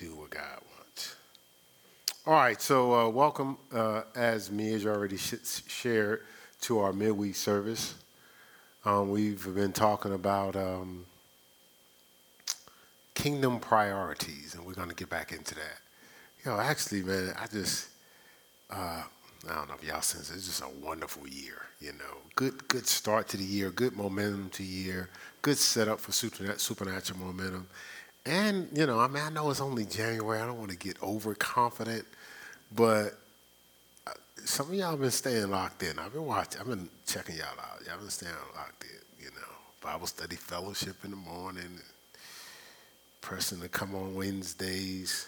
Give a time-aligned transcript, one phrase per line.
[0.00, 1.16] do what God wants.
[2.26, 5.34] All right, so uh, welcome, uh, as Mia already sh-
[5.68, 6.22] shared,
[6.62, 7.94] to our midweek service.
[8.86, 11.04] Um, we've been talking about um,
[13.14, 15.78] kingdom priorities, and we're going to get back into that.
[16.44, 17.88] You know, actually, man, I just,
[18.70, 19.02] uh,
[19.50, 21.66] I don't know if y'all sense it, it's just a wonderful year.
[21.78, 25.10] You know, good good start to the year, good momentum to year,
[25.42, 27.66] good setup for supernatural momentum.
[28.26, 30.40] And, you know, I mean, I know it's only January.
[30.40, 32.04] I don't want to get overconfident,
[32.74, 33.18] but
[34.06, 34.12] uh,
[34.44, 35.98] some of y'all been staying locked in.
[35.98, 37.80] I've been watching, I've been checking y'all out.
[37.86, 39.46] Y'all been staying locked in, you know.
[39.82, 41.80] Bible study fellowship in the morning,
[43.22, 45.26] person to come on Wednesdays.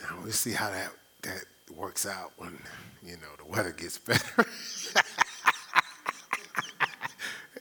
[0.00, 0.90] Now we'll see how that,
[1.22, 1.44] that
[1.76, 2.58] works out when,
[3.04, 4.46] you know, the weather gets better.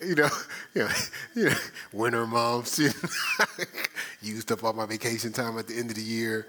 [0.02, 0.30] You know,
[0.74, 0.90] you know,
[1.36, 1.56] you know,
[1.94, 2.80] winter months.
[2.80, 3.46] You know,
[4.22, 6.48] used up all my vacation time at the end of the year.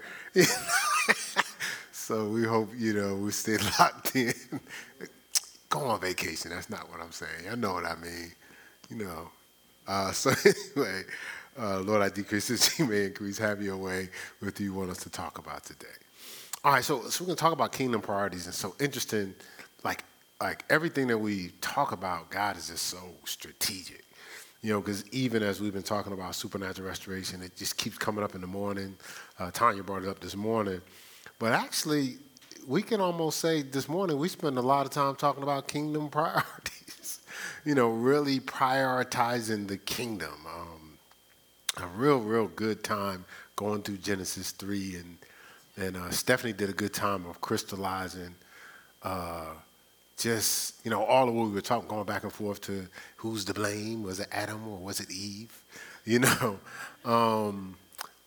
[1.91, 4.33] so we hope you know we stay locked in.
[5.69, 6.51] Go on vacation.
[6.51, 7.49] That's not what I'm saying.
[7.51, 8.31] I know what I mean.
[8.89, 9.29] You know.
[9.87, 10.31] Uh, so
[10.75, 11.03] anyway,
[11.59, 13.37] uh, Lord, I decrease this you may increase.
[13.37, 14.09] Have your way
[14.41, 15.87] with you want us to talk about today.
[16.63, 19.33] All right, so so we're gonna talk about kingdom priorities, and so interesting,
[19.83, 20.03] like
[20.41, 24.05] like everything that we talk about, God is just so strategic.
[24.61, 28.23] You know, because even as we've been talking about supernatural restoration, it just keeps coming
[28.23, 28.95] up in the morning.
[29.37, 30.81] Uh, Tanya brought it up this morning.
[31.39, 32.17] But actually,
[32.67, 36.09] we can almost say this morning we spend a lot of time talking about kingdom
[36.11, 37.19] priorities.
[37.65, 40.33] you know, really prioritizing the kingdom.
[40.45, 40.97] Um,
[41.77, 44.95] a real, real good time going through Genesis 3.
[44.95, 45.17] And,
[45.77, 48.35] and uh, Stephanie did a good time of crystallizing.
[49.03, 49.53] Uh,
[50.19, 53.45] just you know all of what we were talking going back and forth to who's
[53.45, 54.03] to blame?
[54.03, 55.63] Was it adam or was it eve?
[56.05, 56.59] You know
[57.05, 57.75] um,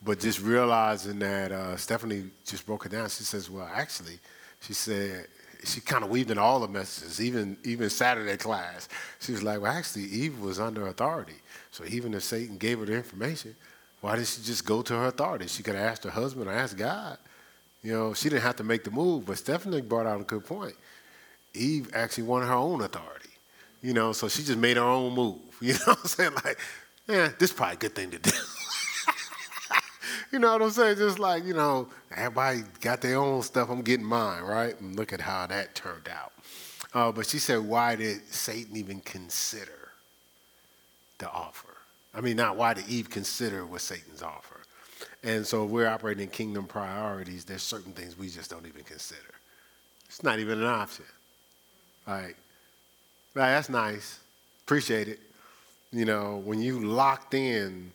[0.04, 3.08] but just realizing that uh, stephanie just broke it down.
[3.08, 4.18] She says well actually
[4.60, 5.26] she said
[5.64, 8.88] she kind of weaved in all the messages even even saturday class.
[9.20, 11.40] She was like well actually eve was under authority.
[11.70, 13.56] So even if satan gave her the information
[14.00, 15.46] why didn't she just go to her authority?
[15.46, 17.18] She could have asked her husband or asked god.
[17.82, 20.44] You know she didn't have to make the move but stephanie brought out a good
[20.44, 20.74] point
[21.54, 23.28] Eve actually wanted her own authority.
[23.82, 25.38] You know, so she just made her own move.
[25.62, 26.34] You know what I'm saying?
[26.44, 26.58] Like,
[27.06, 28.32] yeah, this is probably a good thing to do.
[30.32, 30.96] you know what I'm saying?
[30.96, 34.80] Just like, you know, everybody got their own stuff, I'm getting mine, right?
[34.80, 36.32] And look at how that turned out.
[36.94, 39.90] Uh, but she said, why did Satan even consider
[41.18, 41.76] the offer?
[42.12, 44.60] I mean, not why did Eve consider what Satan's offer?
[45.22, 49.20] And so we're operating in kingdom priorities, there's certain things we just don't even consider.
[50.06, 51.06] It's not even an option.
[52.06, 52.36] Like,
[53.34, 54.20] that's nice.
[54.64, 55.20] Appreciate it.
[55.92, 57.92] You know, when you locked in,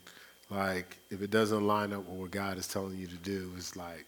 [0.49, 3.75] like, if it doesn't line up with what God is telling you to do, it's
[3.75, 4.05] like,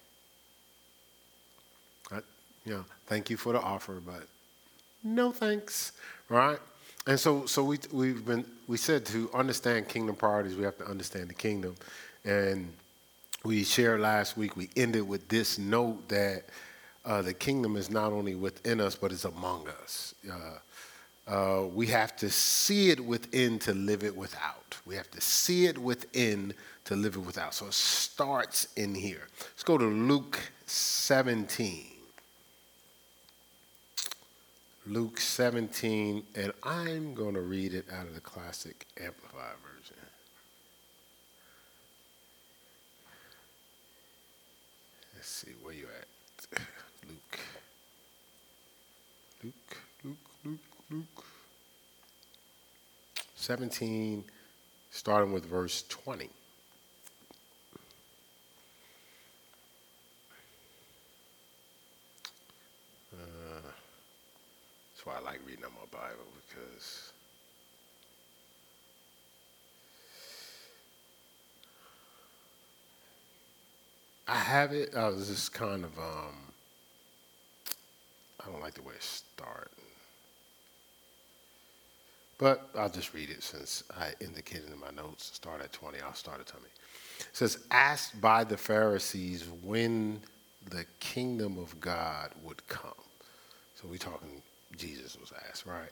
[2.12, 2.20] I,
[2.66, 4.28] you know, thank you for the offer, but
[5.04, 5.94] no thanks,
[6.30, 6.60] right?
[7.08, 10.86] And so, so we we've been we said to understand kingdom priorities, we have to
[10.86, 11.76] understand the kingdom,
[12.26, 12.72] and
[13.44, 14.56] we shared last week.
[14.56, 16.44] We ended with this note that
[17.06, 20.14] uh, the kingdom is not only within us, but it's among us.
[20.32, 20.60] Uh,
[21.30, 24.78] uh, we have to see it within to live it without.
[24.86, 26.54] We have to see it within
[26.86, 27.54] to live it without.
[27.54, 29.28] So it starts in here.
[29.40, 31.86] Let's go to Luke 17.
[34.88, 39.98] Luke 17, and I'm going to read it out of the Classic Amplified Version.
[45.16, 46.60] Let's see, where you at?
[47.08, 47.40] Luke,
[50.04, 51.26] Luke, Luke, Luke.
[53.50, 54.24] 17,
[54.92, 56.30] starting with verse 20.
[63.12, 63.18] Uh,
[64.94, 67.12] that's why I like reading my Bible because
[74.28, 74.94] I have it.
[74.96, 76.36] I was just kind of um,
[78.40, 79.89] I don't like the way it starts.
[82.40, 86.00] But I'll just read it since I indicated in my notes, start at 20.
[86.02, 86.66] I'll start at 20.
[86.66, 90.22] It says, Asked by the Pharisees when
[90.72, 92.92] the kingdom of God would come.
[93.76, 94.42] So we're talking,
[94.76, 95.92] Jesus was asked, right?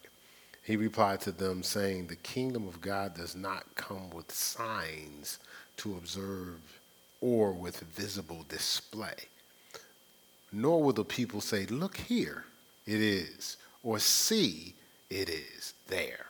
[0.63, 5.39] He replied to them, saying, The kingdom of God does not come with signs
[5.77, 6.59] to observe
[7.21, 9.27] or with visible display
[10.51, 12.45] nor will the people say, Look here,
[12.85, 14.73] it is, or see,
[15.09, 16.25] it is there.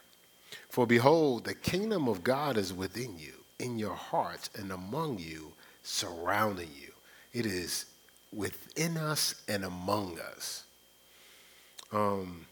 [0.77, 5.53] For behold, the kingdom of God is within you, in your hearts, and among you,
[5.81, 6.91] surrounding you.
[7.33, 7.85] It is
[8.31, 10.65] within us and among us.
[11.91, 12.45] Um,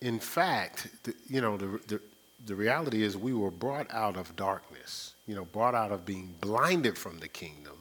[0.00, 2.00] in fact, the, you know, the, the,
[2.46, 6.34] the reality is we were brought out of darkness, you know, brought out of being
[6.40, 7.76] blinded from the kingdom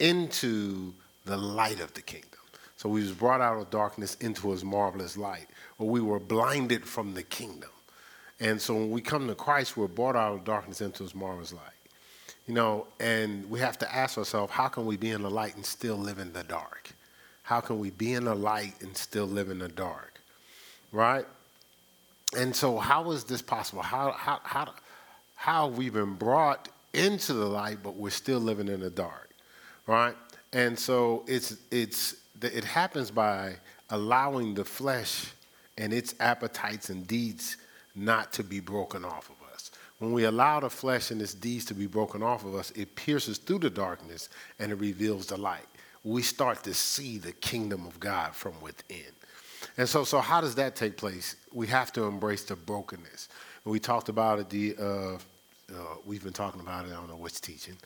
[0.00, 0.92] into
[1.26, 2.40] the light of the kingdom.
[2.76, 5.46] So we was brought out of darkness into his marvelous light,
[5.78, 7.70] or we were blinded from the kingdom.
[8.40, 11.52] And so when we come to Christ, we're brought out of darkness into his marvelous
[11.52, 11.62] light.
[12.46, 15.56] You know, and we have to ask ourselves, how can we be in the light
[15.56, 16.90] and still live in the dark?
[17.42, 20.20] How can we be in the light and still live in the dark?
[20.92, 21.26] Right?
[22.36, 23.82] And so how is this possible?
[23.82, 24.74] How how how
[25.36, 29.30] how have we been brought into the light, but we're still living in the dark?
[29.86, 30.14] Right?
[30.52, 33.56] And so it's it's it happens by
[33.90, 35.32] allowing the flesh
[35.78, 37.56] and its appetites and deeds
[37.94, 39.70] not to be broken off of us.
[39.98, 42.94] When we allow the flesh and its deeds to be broken off of us, it
[42.96, 45.66] pierces through the darkness and it reveals the light.
[46.02, 49.12] We start to see the kingdom of God from within.
[49.78, 51.36] And so, so how does that take place?
[51.52, 53.28] We have to embrace the brokenness.
[53.64, 57.16] we talked about it, the, uh, uh, we've been talking about it, I don't know
[57.16, 57.76] which teaching,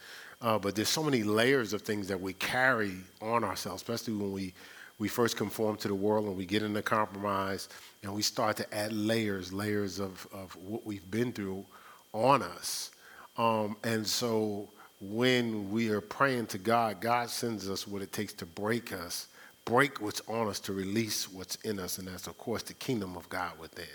[0.43, 4.33] uh, but there's so many layers of things that we carry on ourselves, especially when
[4.33, 4.55] we,
[4.99, 7.69] we first conform to the world and we get into compromise
[8.03, 11.65] and we start to add layers, layers of, of what we've been through
[12.13, 12.91] on us.
[13.37, 14.69] Um, and so
[15.01, 19.29] when we are praying to God, God sends us what it takes to break us,
[19.65, 21.99] break what's on us to release what's in us.
[21.99, 23.87] And that's, of course, the kingdom of God within.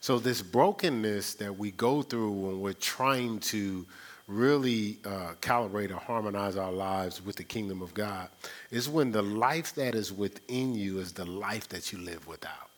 [0.00, 3.84] So, this brokenness that we go through when we're trying to
[4.28, 8.28] really uh, calibrate or harmonize our lives with the kingdom of God
[8.70, 12.68] is when the life that is within you is the life that you live without.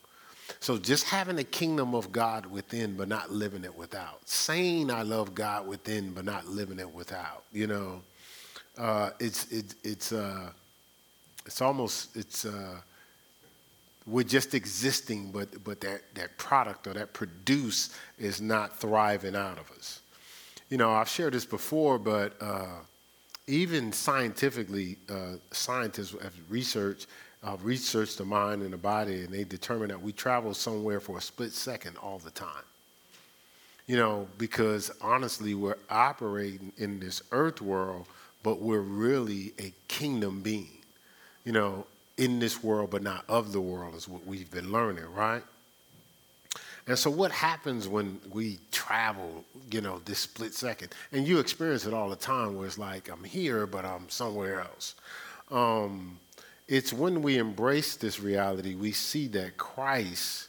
[0.61, 4.29] So just having the kingdom of God within, but not living it without.
[4.29, 7.45] Saying I love God within, but not living it without.
[7.53, 8.03] You know,
[8.79, 10.51] uh, it's it, it's uh,
[11.47, 12.77] it's almost it's uh,
[14.07, 19.59] we're just existing, but but that that product or that produce is not thriving out
[19.59, 20.01] of us.
[20.71, 22.79] You know, I've shared this before, but uh,
[23.49, 27.09] even scientifically, uh, scientists have researched
[27.43, 31.19] uh, researched the mind and the body, and they determined that we travel somewhere for
[31.19, 32.65] a split second all the time.
[33.87, 38.07] You know, because honestly, we're operating in this earth world,
[38.43, 40.69] but we're really a kingdom being.
[41.45, 41.87] You know,
[42.19, 45.43] in this world, but not of the world, is what we've been learning, right?
[46.91, 50.93] And so, what happens when we travel, you know, this split second?
[51.13, 54.63] And you experience it all the time where it's like, I'm here, but I'm somewhere
[54.63, 54.97] else.
[55.53, 56.19] Um,
[56.67, 60.49] it's when we embrace this reality, we see that Christ,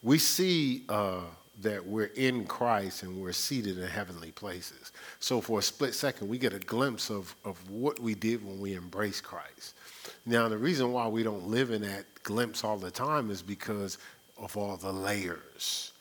[0.00, 1.22] we see uh,
[1.62, 4.92] that we're in Christ and we're seated in heavenly places.
[5.18, 8.60] So for a split second, we get a glimpse of, of what we did when
[8.60, 9.74] we embraced Christ.
[10.24, 13.98] Now, the reason why we don't live in that glimpse all the time is because
[14.44, 15.92] of all the layers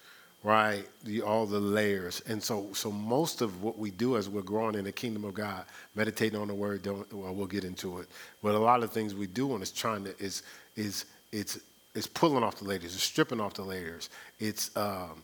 [0.44, 0.84] right?
[1.06, 2.22] The, all the layers.
[2.28, 5.34] And so, so most of what we do as we're growing in the kingdom of
[5.34, 8.08] God, meditating on the word, don't, well, we'll get into it.
[8.42, 10.44] But a lot of things we do and it's trying to, is,
[10.76, 11.60] is, it's,
[11.96, 14.10] it's pulling off the layers, it's stripping off the layers.
[14.40, 15.24] It's um,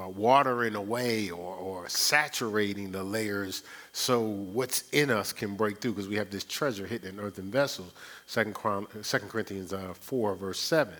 [0.00, 5.92] uh, watering away or, or saturating the layers so what's in us can break through
[5.92, 7.92] because we have this treasure hidden in earthen vessels.
[8.26, 8.56] Second,
[9.02, 10.94] Second Corinthians uh, 4, verse 7.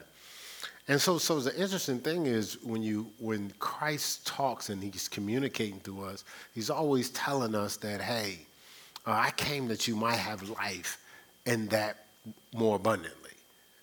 [0.90, 5.78] And so, so the interesting thing is when you when Christ talks and he's communicating
[5.82, 8.38] to us, he's always telling us that, hey,
[9.06, 10.99] uh, I came that you might have life
[11.47, 12.06] and that
[12.52, 13.30] more abundantly.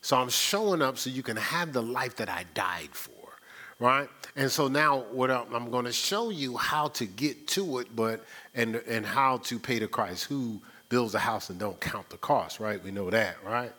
[0.01, 3.37] So I'm showing up so you can have the life that I died for,
[3.79, 4.09] right?
[4.35, 7.95] And so now what I'm, I'm going to show you how to get to it,
[7.95, 12.09] but and and how to pay the Christ who builds a house and don't count
[12.09, 12.83] the cost, right?
[12.83, 13.71] We know that, right?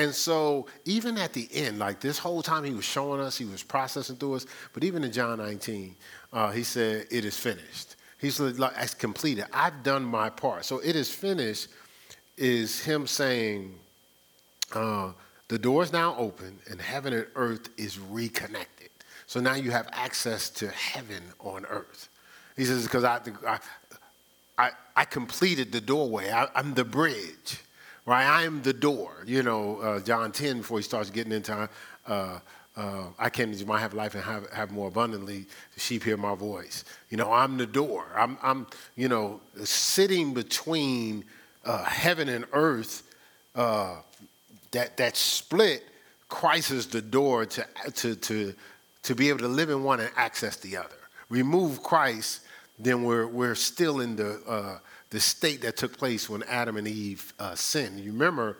[0.00, 3.44] And so, even at the end, like this whole time he was showing us, he
[3.44, 5.94] was processing through us, but even in John 19,
[6.32, 7.96] uh, he said, It is finished.
[8.16, 9.44] He's like, It's completed.
[9.52, 10.64] I've done my part.
[10.64, 11.68] So, it is finished
[12.38, 13.74] is him saying,
[14.74, 15.12] uh,
[15.48, 18.88] The door is now open, and heaven and earth is reconnected.
[19.26, 22.08] So now you have access to heaven on earth.
[22.56, 23.58] He says, Because I, I,
[24.56, 27.60] I, I completed the doorway, I, I'm the bridge
[28.10, 28.26] right?
[28.26, 29.22] I am the door.
[29.24, 31.68] You know, uh, John 10, before he starts getting into,
[32.08, 32.40] uh,
[32.76, 35.46] uh, I came you might have life and have, have more abundantly.
[35.74, 36.84] The sheep hear my voice.
[37.10, 38.06] You know, I'm the door.
[38.16, 41.24] I'm, I'm you know, sitting between
[41.64, 43.04] uh, heaven and earth.
[43.54, 43.96] Uh,
[44.72, 45.84] that that split,
[46.28, 48.54] Christ is the door to to to
[49.02, 51.00] to be able to live in one and access the other.
[51.28, 52.42] Remove Christ,
[52.78, 54.78] then we're we're still in the uh,
[55.10, 57.98] the state that took place when Adam and Eve uh, sinned.
[57.98, 58.58] You remember,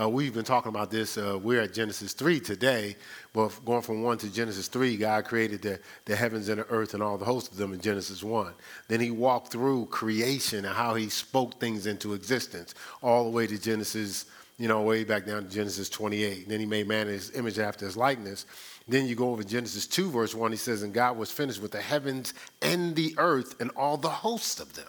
[0.00, 1.16] uh, we've been talking about this.
[1.16, 2.96] Uh, we're at Genesis 3 today,
[3.32, 6.94] but going from 1 to Genesis 3, God created the, the heavens and the earth
[6.94, 8.52] and all the hosts of them in Genesis 1.
[8.88, 13.46] Then he walked through creation and how he spoke things into existence, all the way
[13.46, 14.24] to Genesis,
[14.58, 16.42] you know, way back down to Genesis 28.
[16.42, 18.44] And then he made man in his image after his likeness.
[18.88, 21.70] Then you go over Genesis 2, verse 1, he says, And God was finished with
[21.70, 24.88] the heavens and the earth and all the hosts of them.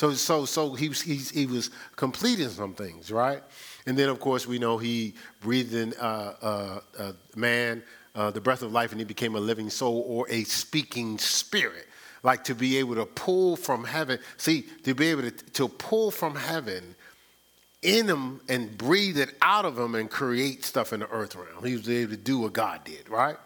[0.00, 3.42] So, so, so he, was, he, he was completing some things, right?
[3.84, 7.82] And then, of course, we know he breathed in uh, uh, uh, man
[8.14, 11.86] uh, the breath of life and he became a living soul or a speaking spirit.
[12.22, 14.20] Like to be able to pull from heaven.
[14.38, 16.94] See, to be able to, to pull from heaven
[17.82, 21.62] in him and breathe it out of him and create stuff in the earth realm.
[21.62, 23.36] He was able to do what God did, right?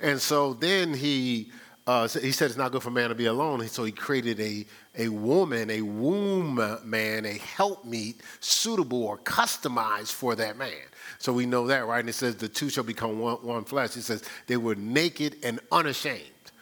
[0.00, 1.52] And so then he
[1.90, 3.66] uh, he said it's not good for man to be alone.
[3.66, 4.64] So he created a,
[4.96, 6.54] a woman, a womb
[6.84, 10.84] man, a helpmeet suitable or customized for that man.
[11.18, 11.98] So we know that, right?
[11.98, 13.96] And it says the two shall become one, one flesh.
[13.96, 16.52] It says they were naked and unashamed,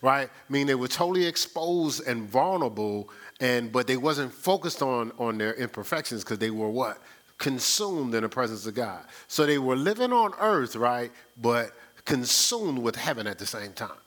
[0.00, 0.30] right?
[0.30, 5.36] I mean, they were totally exposed and vulnerable, and but they wasn't focused on on
[5.36, 6.96] their imperfections because they were what
[7.36, 9.04] consumed in the presence of God.
[9.26, 11.12] So they were living on earth, right?
[11.36, 11.72] But
[12.06, 13.98] consumed with heaven at the same time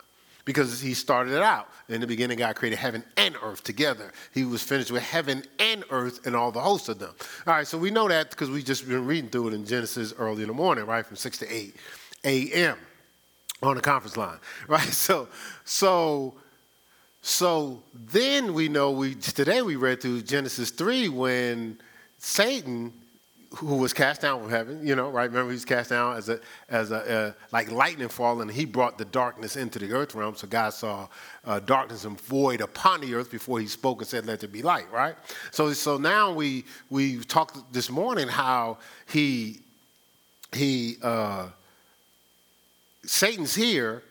[0.53, 1.70] because he started it out.
[1.89, 4.12] In the beginning, God created heaven and earth together.
[4.34, 7.13] He was finished with heaven and earth and all the hosts of them.
[7.48, 10.13] All right, so we know that because we just been reading through it in Genesis
[10.17, 11.75] early in the morning, right, from 6 to 8
[12.24, 12.77] a.m.
[13.63, 14.81] on the conference line, right?
[14.81, 15.27] So,
[15.65, 16.36] so,
[17.22, 21.77] so then we know we today we read through Genesis 3 when
[22.17, 22.93] Satan
[23.55, 25.29] who was cast down from heaven, you know, right?
[25.29, 26.39] Remember, he was cast down as a,
[26.70, 28.48] as a, uh, like lightning falling.
[28.48, 30.36] He brought the darkness into the earth realm.
[30.36, 31.08] So God saw
[31.46, 34.62] uh, darkness and void upon the earth before he spoke and said, let there be
[34.62, 35.15] light, right?
[35.51, 38.77] So, so now we, we talked this morning how
[39.10, 39.60] he,
[40.53, 41.48] he, uh,
[43.03, 44.01] Satan's here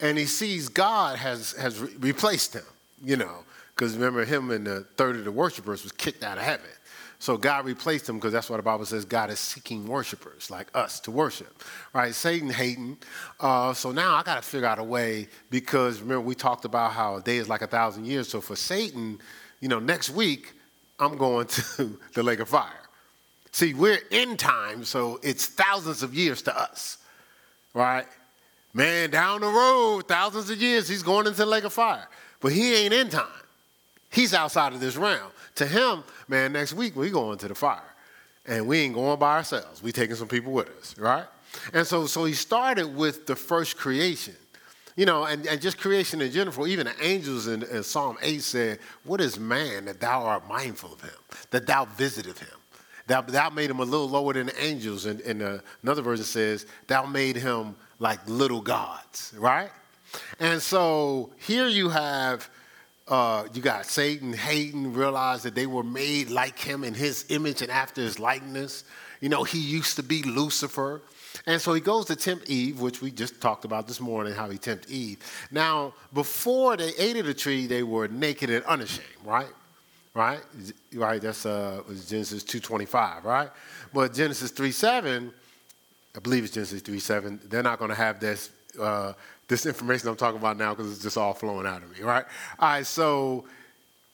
[0.00, 2.64] and he sees God has, has re- replaced him,
[3.04, 6.42] you know, because remember him and the third of the worshipers was kicked out of
[6.42, 6.66] heaven.
[7.20, 10.68] So God replaced them because that's what the Bible says God is seeking worshipers like
[10.74, 11.62] us to worship.
[11.92, 12.14] Right?
[12.14, 12.98] Satan hating.
[13.40, 16.92] Uh, so now I got to figure out a way because remember we talked about
[16.92, 18.28] how a day is like a thousand years.
[18.28, 19.18] So for Satan,
[19.60, 20.52] you know, next week
[21.00, 21.46] I'm going
[21.76, 22.72] to the lake of fire.
[23.50, 26.98] See, we're in time, so it's thousands of years to us.
[27.74, 28.06] Right?
[28.72, 32.06] Man, down the road, thousands of years, he's going into the lake of fire.
[32.40, 33.26] But he ain't in time.
[34.10, 35.32] He's outside of this realm.
[35.58, 37.82] To him, man, next week we going to the fire.
[38.46, 39.82] And we ain't going by ourselves.
[39.82, 41.24] We taking some people with us, right?
[41.74, 44.36] And so, so he started with the first creation.
[44.94, 48.40] You know, and, and just creation in general, even the angels in, in Psalm 8
[48.40, 51.10] said, What is man that thou art mindful of him,
[51.50, 52.48] that thou visited him?
[53.08, 55.06] Thou, thou made him a little lower than the angels.
[55.06, 59.70] And, and uh, another version says, Thou made him like little gods, right?
[60.38, 62.48] And so here you have
[63.08, 67.62] uh, you got Satan hating, realized that they were made like him in his image
[67.62, 68.84] and after his likeness.
[69.20, 71.00] You know, he used to be Lucifer.
[71.46, 74.50] And so he goes to tempt Eve, which we just talked about this morning, how
[74.50, 75.18] he tempted Eve.
[75.50, 79.48] Now, before they ate of the tree, they were naked and unashamed, right?
[80.14, 80.40] Right?
[80.92, 83.50] Right, that's uh, Genesis 2.25, right?
[83.94, 85.32] But Genesis 3.7,
[86.16, 89.12] I believe it's Genesis 3.7, they're not going to have this uh,
[89.48, 92.24] this information I'm talking about now because it's just all flowing out of me, right?
[92.58, 93.44] All right, so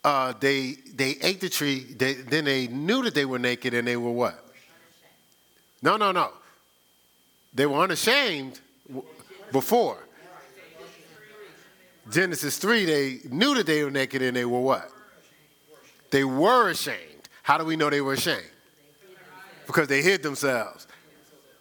[0.05, 1.81] uh, they they ate the tree.
[1.81, 4.41] They, then they knew that they were naked, and they were what?
[5.83, 6.31] No, no, no.
[7.53, 8.61] They were unashamed
[9.53, 9.99] before.
[12.11, 14.91] Genesis 3, they knew that they were naked and they were what?
[16.11, 16.99] They were ashamed.
[17.43, 18.43] How do we know they were ashamed?
[19.67, 20.87] Because they hid themselves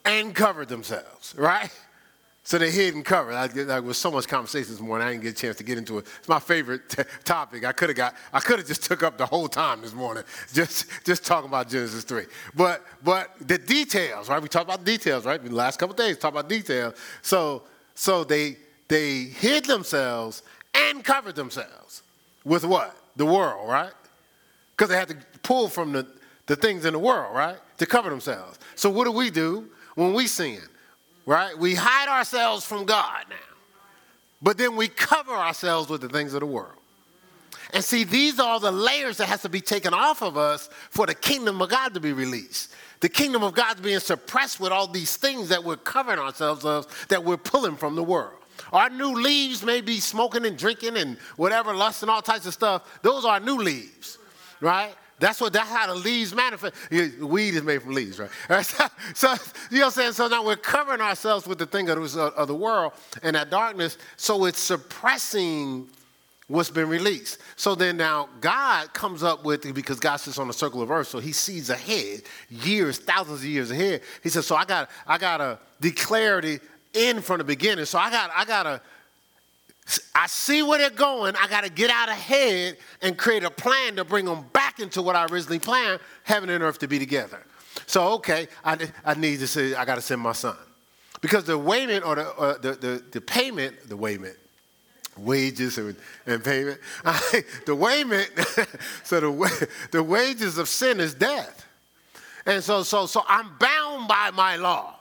[0.04, 1.72] and covered themselves, right?
[2.46, 3.36] So they hid and covered.
[3.36, 5.08] I, there was so much conversation this morning.
[5.08, 6.08] I didn't get a chance to get into it.
[6.20, 7.64] It's my favorite t- topic.
[7.64, 8.16] I could have got.
[8.34, 11.70] I could have just took up the whole time this morning, just just talking about
[11.70, 12.26] Genesis three.
[12.54, 14.42] But but the details, right?
[14.42, 15.42] We talked about details, right?
[15.42, 16.96] The last couple days, talk about details.
[17.22, 17.64] So
[17.96, 18.58] so they
[18.90, 22.04] they hid themselves and covered themselves
[22.44, 22.94] with what?
[23.16, 23.94] The world, right?
[24.76, 26.06] Because they had to pull from the
[26.48, 28.60] the things in the world, right, to cover themselves.
[28.76, 30.60] So what do we do when we sin?
[31.26, 31.58] Right?
[31.58, 33.36] We hide ourselves from God now.
[34.42, 36.74] But then we cover ourselves with the things of the world.
[37.74, 41.06] And see, these are the layers that has to be taken off of us for
[41.08, 42.74] the kingdom of God to be released.
[43.00, 47.08] The kingdom of God's being suppressed with all these things that we're covering ourselves of,
[47.08, 48.34] that we're pulling from the world.
[48.72, 52.54] Our new leaves may be smoking and drinking and whatever, lust and all types of
[52.54, 53.02] stuff.
[53.02, 54.20] Those are new leaves,
[54.62, 54.94] right?
[55.24, 56.76] That's what that's how the leaves manifest.
[56.92, 58.30] Weed is made from leaves, right?
[58.66, 59.36] So, so,
[59.72, 60.12] you know what I'm saying?
[60.14, 63.50] So now we're covering ourselves with the thing of, uh, of the world and that
[63.50, 63.98] darkness.
[64.18, 65.88] So it's suppressing
[66.48, 67.40] what's been released.
[67.56, 71.08] So then now God comes up with because God sits on the circle of earth,
[71.08, 74.02] so he sees ahead, years, thousands of years ahead.
[74.24, 76.60] He says, So I got I gotta declare the
[76.94, 77.86] end from the beginning.
[77.86, 78.82] So I got I gotta
[80.16, 81.36] I see where they're going.
[81.36, 85.02] I got to get out ahead and create a plan to bring them back into
[85.02, 87.44] what I originally planned, heaven and earth to be together.
[87.86, 90.56] So, okay, I, I need to say, I got to send my son.
[91.22, 94.36] Because the payment or the, uh, the, the, the, payment, the payment,
[95.18, 98.30] wages and, and payment, the payment,
[99.04, 101.66] so the, the wages of sin is death.
[102.46, 104.93] And so, so, so I'm bound by my law.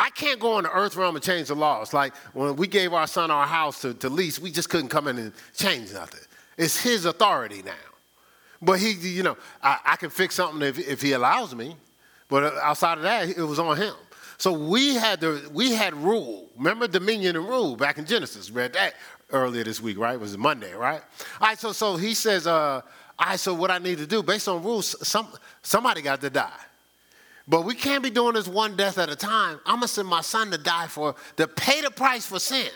[0.00, 1.92] I can't go in the earth realm and change the laws.
[1.92, 5.06] Like when we gave our son our house to, to lease, we just couldn't come
[5.08, 6.22] in and change nothing.
[6.56, 7.74] It's his authority now.
[8.62, 11.76] But he, you know, I, I can fix something if, if he allows me.
[12.28, 13.92] But outside of that, it was on him.
[14.38, 16.48] So we had the we had rule.
[16.56, 18.50] Remember dominion and rule back in Genesis.
[18.50, 18.94] Read that
[19.28, 20.14] earlier this week, right?
[20.14, 21.02] It was Monday, right?
[21.42, 21.58] All right.
[21.58, 22.80] So so he says, uh,
[23.18, 23.38] all right.
[23.38, 25.28] So what I need to do based on rules, some
[25.60, 26.58] somebody got to die.
[27.50, 29.58] But we can't be doing this one death at a time.
[29.66, 32.70] I'm going to send my son to die for, to pay the price for sin.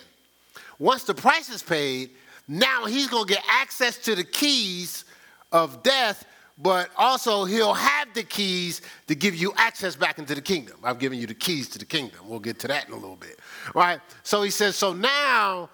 [0.80, 2.10] Once the price is paid,
[2.48, 5.04] now he's going to get access to the keys
[5.52, 6.26] of death,
[6.58, 10.76] but also he'll have the keys to give you access back into the kingdom.
[10.82, 12.18] I've given you the keys to the kingdom.
[12.26, 13.38] We'll get to that in a little bit.
[13.76, 14.00] Right?
[14.24, 15.70] So he says, so now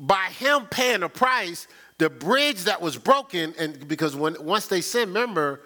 [0.00, 4.80] by him paying the price, the bridge that was broken, and because when once they
[4.80, 5.60] sin, remember,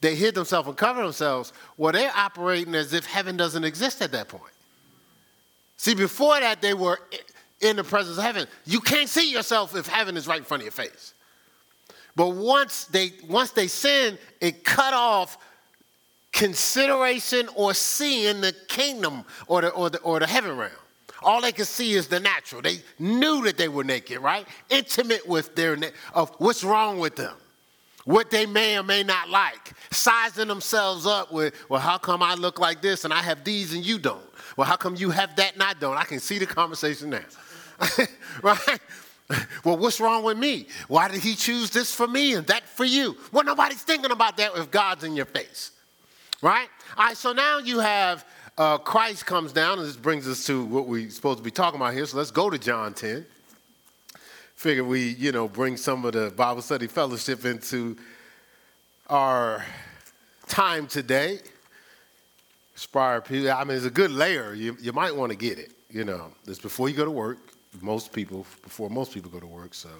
[0.00, 1.52] they hid themselves and covered themselves.
[1.76, 4.52] Well, they're operating as if heaven doesn't exist at that point.
[5.76, 7.00] See, before that, they were
[7.60, 8.46] in the presence of heaven.
[8.64, 11.14] You can't see yourself if heaven is right in front of your face.
[12.14, 15.38] But once they once they sin, it cut off
[16.32, 20.72] consideration or seeing the kingdom or the, or the, or the heaven realm.
[21.22, 22.62] All they could see is the natural.
[22.62, 24.46] They knew that they were naked, right?
[24.68, 25.76] Intimate with their
[26.14, 27.34] of what's wrong with them
[28.08, 32.36] what they may or may not like, sizing themselves up with, well, how come I
[32.36, 34.24] look like this and I have these and you don't?
[34.56, 35.98] Well, how come you have that and I don't?
[35.98, 37.20] I can see the conversation now.
[38.42, 38.80] right?
[39.62, 40.68] Well, what's wrong with me?
[40.88, 43.14] Why did he choose this for me and that for you?
[43.30, 45.72] Well, nobody's thinking about that if God's in your face.
[46.40, 46.68] Right?
[46.96, 48.24] All right, so now you have
[48.56, 51.78] uh, Christ comes down, and this brings us to what we're supposed to be talking
[51.78, 52.06] about here.
[52.06, 53.26] So let's go to John 10
[54.58, 57.96] figure we, you know, bring some of the Bible study fellowship into
[59.08, 59.64] our
[60.48, 61.38] time today.
[62.74, 63.52] Inspire people.
[63.52, 64.54] I mean, it's a good layer.
[64.54, 65.70] You, you might want to get it.
[65.90, 67.38] You know, it's before you go to work.
[67.80, 69.90] Most people, before most people go to work, so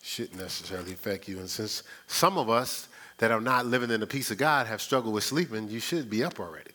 [0.00, 1.40] shouldn't necessarily affect you.
[1.40, 2.86] And since some of us
[3.18, 6.08] that are not living in the peace of God have struggled with sleeping, you should
[6.08, 6.71] be up already.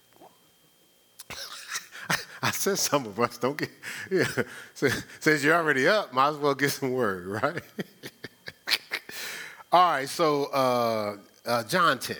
[2.41, 3.69] I said some of us don't get,
[4.11, 4.25] yeah.
[4.73, 7.61] Since you're already up, might as well get some word, right?
[9.71, 12.15] All right, so uh, uh, John 10,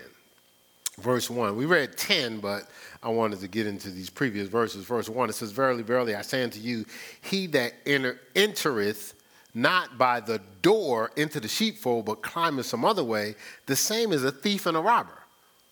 [0.99, 1.56] verse 1.
[1.56, 2.63] We read 10, but
[3.01, 4.86] I wanted to get into these previous verses.
[4.86, 6.86] Verse 1, it says, Verily, verily, I say unto you,
[7.21, 9.13] he that enter, entereth
[9.53, 14.23] not by the door into the sheepfold, but climbeth some other way, the same is
[14.23, 15.17] a thief and a robber.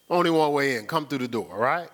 [0.09, 1.89] Only one way in, come through the door, right?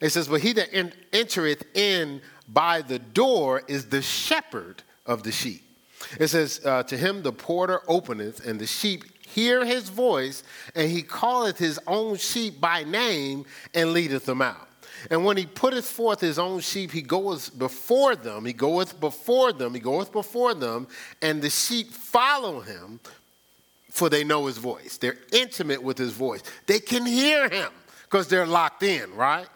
[0.00, 0.74] It says, But he that
[1.12, 5.62] entereth in by the door is the shepherd of the sheep.
[6.18, 10.42] It says, uh, To him the porter openeth, and the sheep hear his voice,
[10.74, 14.68] and he calleth his own sheep by name and leadeth them out.
[15.10, 19.52] And when he putteth forth his own sheep, he goeth before them, he goeth before
[19.52, 20.88] them, he goeth before them,
[21.22, 23.00] and the sheep follow him,
[23.90, 24.98] for they know his voice.
[24.98, 26.42] They're intimate with his voice.
[26.66, 27.70] They can hear him
[28.04, 29.46] because they're locked in, right?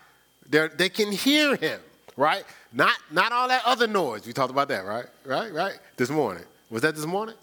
[0.49, 1.81] They're, they can hear him,
[2.17, 2.45] right?
[2.73, 4.27] Not, not all that other noise.
[4.27, 5.07] We talked about that, right?
[5.25, 5.79] Right, right?
[5.97, 6.45] This morning.
[6.71, 7.35] Was that this morning?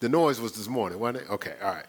[0.00, 1.30] The noise was this morning, wasn't it?
[1.30, 1.86] Okay, all right.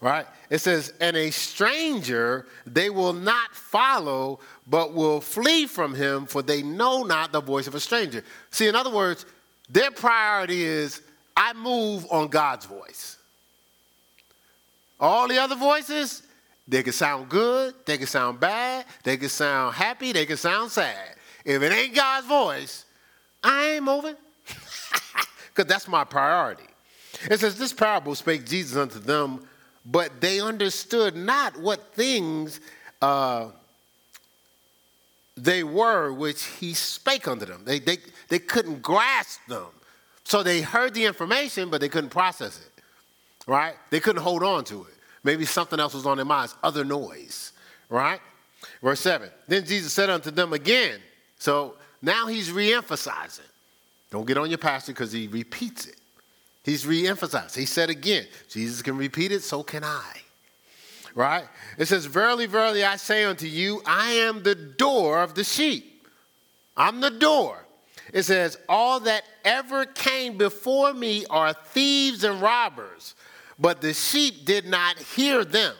[0.00, 0.26] Right?
[0.50, 6.42] It says, and a stranger they will not follow, but will flee from him, for
[6.42, 8.22] they know not the voice of a stranger.
[8.50, 9.24] See, in other words,
[9.70, 11.00] their priority is
[11.34, 13.16] I move on God's voice.
[15.00, 16.22] All the other voices,
[16.68, 20.70] they can sound good, they can sound bad, they can sound happy, they can sound
[20.70, 21.16] sad.
[21.44, 22.84] If it ain't God's voice,
[23.42, 24.16] I ain't moving.
[25.54, 26.66] Because that's my priority.
[27.30, 29.48] It says, This parable spake Jesus unto them,
[29.86, 32.60] but they understood not what things
[33.00, 33.48] uh,
[35.36, 37.62] they were which he spake unto them.
[37.64, 37.98] They, they,
[38.28, 39.66] they couldn't grasp them.
[40.24, 42.82] So they heard the information, but they couldn't process it,
[43.46, 43.76] right?
[43.90, 44.95] They couldn't hold on to it.
[45.26, 47.52] Maybe something else was on their minds, other noise,
[47.88, 48.20] right?
[48.80, 51.00] Verse 7 Then Jesus said unto them again,
[51.36, 53.44] so now he's re-emphasizing.
[54.12, 55.96] Don't get on your pastor because he repeats it.
[56.62, 57.56] He's re-emphasized.
[57.56, 60.12] He said again, Jesus can repeat it, so can I.
[61.16, 61.44] Right?
[61.76, 66.06] It says, Verily, verily, I say unto you, I am the door of the sheep.
[66.76, 67.66] I'm the door.
[68.12, 73.16] It says, All that ever came before me are thieves and robbers,
[73.58, 75.74] but the sheep did not hear them.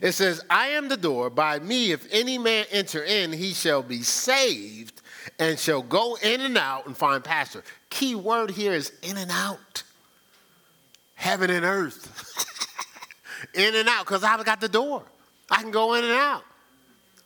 [0.00, 1.28] It says, I am the door.
[1.30, 5.02] By me, if any man enter in, he shall be saved
[5.38, 7.64] and shall go in and out and find pasture.
[7.90, 9.82] Key word here is in and out.
[11.14, 12.14] Heaven and earth.
[13.54, 15.02] in and out, because I've got the door.
[15.50, 16.44] I can go in and out.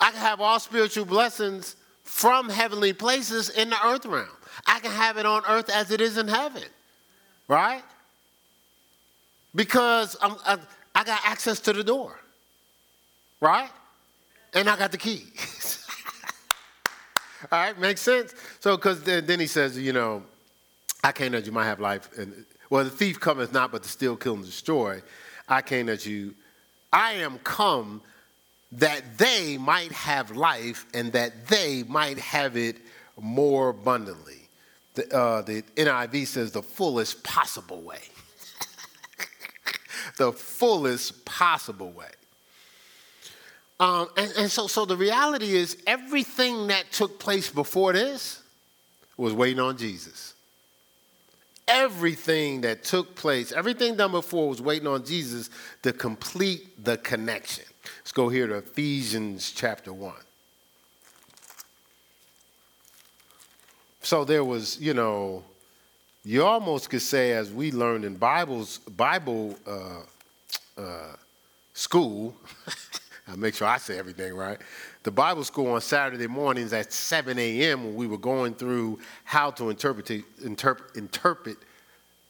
[0.01, 4.29] I can have all spiritual blessings from heavenly places in the earth realm.
[4.67, 6.63] I can have it on earth as it is in heaven,
[7.49, 7.83] right?
[9.55, 10.59] Because I'm, I,
[10.95, 12.19] I got access to the door,
[13.41, 13.71] right?
[14.55, 15.25] And I got the key.
[17.51, 18.35] All right, makes sense?
[18.61, 20.23] So, because then, he says, you know,
[21.03, 22.09] I came that you might have life.
[22.17, 25.03] And, well, the thief cometh not but to steal, kill, and destroy.
[25.49, 26.35] I came that you,
[26.93, 28.01] I am come
[28.73, 32.77] that they might have life and that they might have it
[33.21, 34.49] more abundantly.
[34.95, 38.01] The, uh, the NIV says the fullest possible way.
[40.19, 42.07] The fullest possible way.
[43.81, 48.43] Um, and, and so, so the reality is, everything that took place before this
[49.17, 50.35] was waiting on Jesus.
[51.67, 55.51] Everything that took place, everything done before was waiting on Jesus
[55.83, 57.65] to complete the connection.
[58.01, 60.13] Let's go here to Ephesians chapter 1.
[64.03, 65.45] So there was, you know,
[66.25, 71.17] you almost could say, as we learned in Bible's, Bible uh, uh,
[71.75, 72.37] school,
[73.29, 74.59] I make sure I say everything right.
[75.03, 77.85] The Bible school on Saturday mornings at 7 a.m.
[77.85, 80.11] when we were going through how to interpret,
[80.45, 81.57] interpret, interpret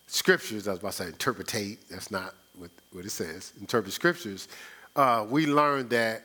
[0.06, 0.68] scriptures.
[0.68, 1.88] I was about to say interpretate.
[1.90, 3.52] That's not what, what it says.
[3.60, 4.48] Interpret scriptures.
[4.96, 6.22] Uh, we learned that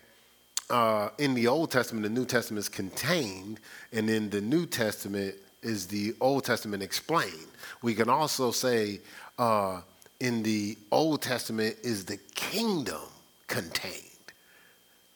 [0.70, 3.60] uh, in the Old Testament, the New Testament is contained,
[3.92, 5.36] and in the New Testament
[5.68, 7.48] is the Old Testament explained.
[7.82, 9.02] We can also say
[9.38, 9.82] uh,
[10.20, 13.02] in the Old Testament is the kingdom
[13.48, 14.08] contained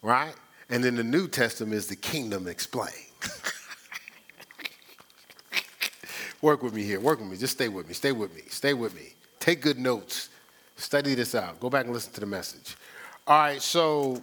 [0.02, 0.34] right?
[0.70, 2.96] And in the New Testament is the kingdom explained.
[6.42, 7.00] work with me here.
[7.00, 7.38] Work with me.
[7.38, 7.94] Just stay with me.
[7.94, 8.42] Stay with me.
[8.50, 9.14] Stay with me.
[9.40, 10.30] Take good notes.
[10.78, 11.60] Study this out.
[11.60, 12.76] Go back and listen to the message.
[13.28, 14.22] All right, so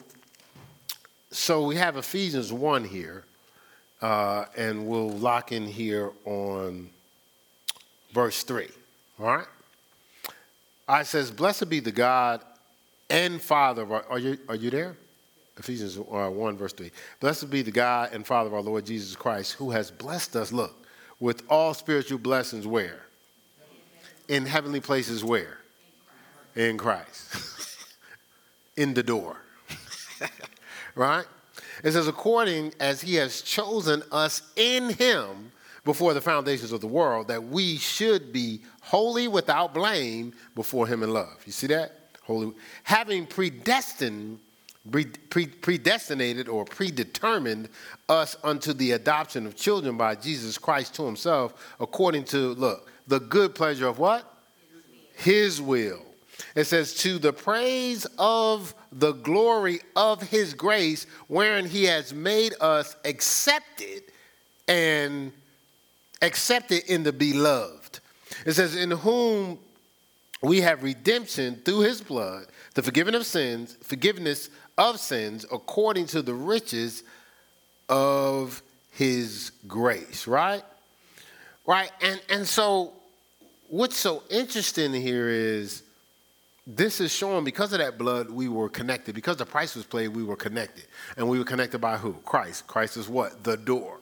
[1.30, 3.24] so we have Ephesians 1 here,
[4.00, 6.90] uh, and we'll lock in here on
[8.12, 8.68] verse 3.
[9.20, 9.46] All right?
[10.86, 12.42] I says, Blessed be the God
[13.10, 13.82] and Father.
[13.82, 14.96] of our, Are you, are you there?
[15.58, 16.90] Ephesians uh, 1, verse 3.
[17.20, 20.52] Blessed be the God and Father of our Lord Jesus Christ, who has blessed us,
[20.52, 20.86] look,
[21.20, 23.02] with all spiritual blessings where?
[24.28, 25.58] In heavenly places where?
[26.54, 27.76] In Christ.
[28.76, 29.36] in the door.
[30.94, 31.26] right?
[31.82, 35.52] It says, according as he has chosen us in him
[35.84, 41.02] before the foundations of the world, that we should be holy without blame before him
[41.02, 41.36] in love.
[41.46, 41.92] You see that?
[42.22, 42.52] Holy.
[42.82, 44.40] Having predestined
[45.30, 47.68] predestinated or predetermined
[48.08, 53.20] us unto the adoption of children by Jesus Christ to himself, according to, look, the
[53.20, 54.24] good pleasure of what?
[55.14, 56.07] His will.
[56.54, 62.54] It says, to the praise of the glory of his grace, wherein he has made
[62.60, 64.02] us accepted
[64.66, 65.32] and
[66.22, 68.00] accepted in the beloved.
[68.46, 69.58] It says, in whom
[70.42, 76.22] we have redemption through his blood, the forgiveness of sins, forgiveness of sins according to
[76.22, 77.02] the riches
[77.88, 80.62] of his grace, right?
[81.66, 81.90] Right?
[82.00, 82.92] And and so
[83.68, 85.82] what's so interesting here is
[86.70, 89.14] this is showing because of that blood we were connected.
[89.14, 90.84] Because the price was paid, we were connected.
[91.16, 92.12] And we were connected by who?
[92.24, 92.66] Christ.
[92.66, 93.42] Christ is what?
[93.42, 93.98] The door.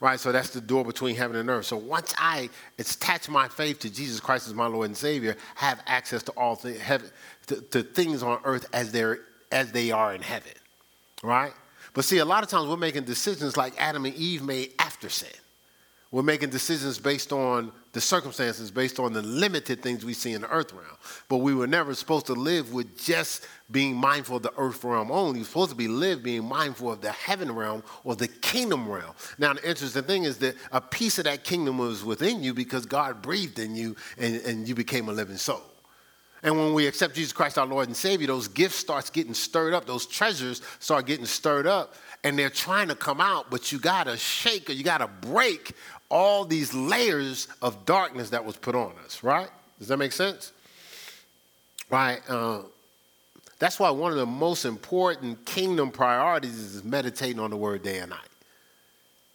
[0.00, 0.20] Right?
[0.20, 1.64] So that's the door between heaven and earth.
[1.64, 5.82] So once I attach my faith to Jesus Christ as my Lord and Savior, have
[5.86, 6.78] access to all things,
[7.46, 9.20] to, to things on earth as they're
[9.52, 10.52] as they are in heaven,
[11.22, 11.52] right?
[11.92, 15.08] But see, a lot of times we're making decisions like Adam and Eve made after
[15.08, 15.28] sin.
[16.12, 20.40] We're making decisions based on the circumstances, based on the limited things we see in
[20.40, 20.96] the earth realm.
[21.28, 25.12] But we were never supposed to live with just being mindful of the earth realm
[25.12, 25.40] only.
[25.40, 29.14] We're supposed to be live being mindful of the heaven realm or the kingdom realm.
[29.38, 32.86] Now, the interesting thing is that a piece of that kingdom was within you because
[32.86, 35.62] God breathed in you and, and you became a living soul.
[36.42, 39.74] And when we accept Jesus Christ our Lord and Savior, those gifts starts getting stirred
[39.74, 41.94] up, those treasures start getting stirred up,
[42.24, 45.72] and they're trying to come out, but you gotta shake or you gotta break
[46.10, 49.48] all these layers of darkness that was put on us, right?
[49.78, 50.52] Does that make sense?
[51.88, 52.20] Right?
[52.28, 52.62] Uh,
[53.58, 57.98] that's why one of the most important kingdom priorities is meditating on the word day
[57.98, 58.20] and night.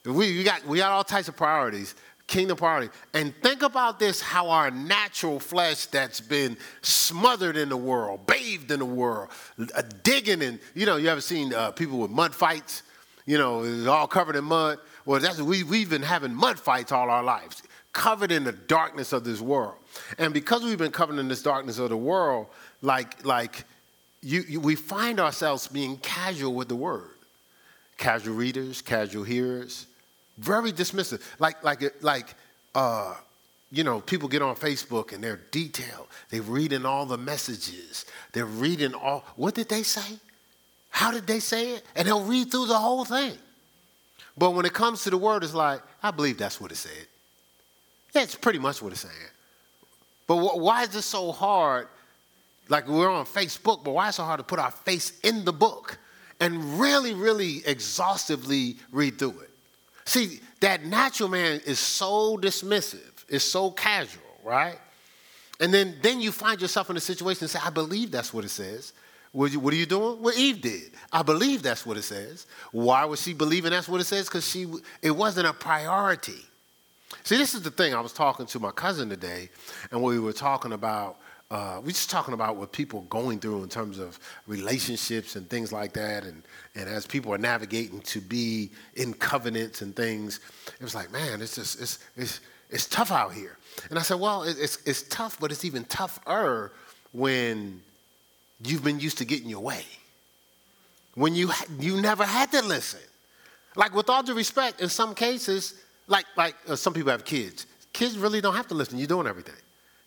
[0.04, 1.96] We, we, got, we got all types of priorities,
[2.28, 2.92] kingdom priorities.
[3.14, 8.72] And think about this how our natural flesh that's been smothered in the world, bathed
[8.72, 10.60] in the world, uh, digging in.
[10.74, 12.84] You know, you ever seen uh, people with mud fights?
[13.26, 14.80] You know, it's all covered in mud.
[15.06, 17.62] Well, that's, we, we've been having mud fights all our lives,
[17.94, 19.76] covered in the darkness of this world.
[20.18, 22.48] And because we've been covered in this darkness of the world,
[22.82, 23.64] like, like
[24.22, 27.10] you, you, we find ourselves being casual with the word.
[27.98, 29.88] Casual readers, casual hearers,
[30.38, 31.22] very dismissive.
[31.40, 32.34] Like, like, like,
[32.74, 33.14] uh,
[33.72, 36.08] you know, people get on Facebook and they're detailed.
[36.30, 38.06] They're reading all the messages.
[38.34, 40.18] They're reading all, what did they say?
[40.90, 41.84] How did they say it?
[41.96, 43.38] And they'll read through the whole thing.
[44.38, 47.08] But when it comes to the word, it's like, I believe that's what it said.
[48.14, 49.14] It's pretty much what it's saying.
[50.28, 51.88] But wh- why is it so hard?
[52.68, 55.46] Like we're on Facebook, but why is it so hard to put our face in
[55.46, 55.98] the book
[56.40, 59.50] and really, really exhaustively read through it?
[60.06, 64.78] See, that natural man is so dismissive, it's so casual, right?
[65.60, 68.44] And then, then you find yourself in a situation and say, I believe that's what
[68.44, 68.94] it says.
[69.36, 70.22] What are you doing?
[70.22, 70.92] What Eve did.
[71.12, 72.48] I believe that's what it says.
[72.72, 74.28] Why was she believing that's what it says?
[74.28, 74.66] Because she
[75.02, 76.40] it wasn't a priority.
[77.24, 77.94] See, this is the thing.
[77.94, 79.50] I was talking to my cousin today,
[79.92, 81.18] and we were talking about
[81.52, 85.50] uh, we're just talking about what people are going through in terms of relationships and
[85.50, 86.24] things like that.
[86.24, 86.42] And,
[86.74, 90.40] and as people are navigating to be in covenants and things,
[90.80, 93.58] it was like, man, it's just, it's, it's, it's tough out here.
[93.90, 96.72] And I said, well, it's, it's tough, but it's even tougher
[97.12, 97.82] when
[98.64, 99.86] you've been used to getting your way.
[101.16, 103.00] When you, you never had to listen.
[103.76, 105.76] Like, with all due respect, in some cases,
[106.08, 108.98] like, like uh, some people have kids, kids really don't have to listen.
[108.98, 109.56] You're doing everything.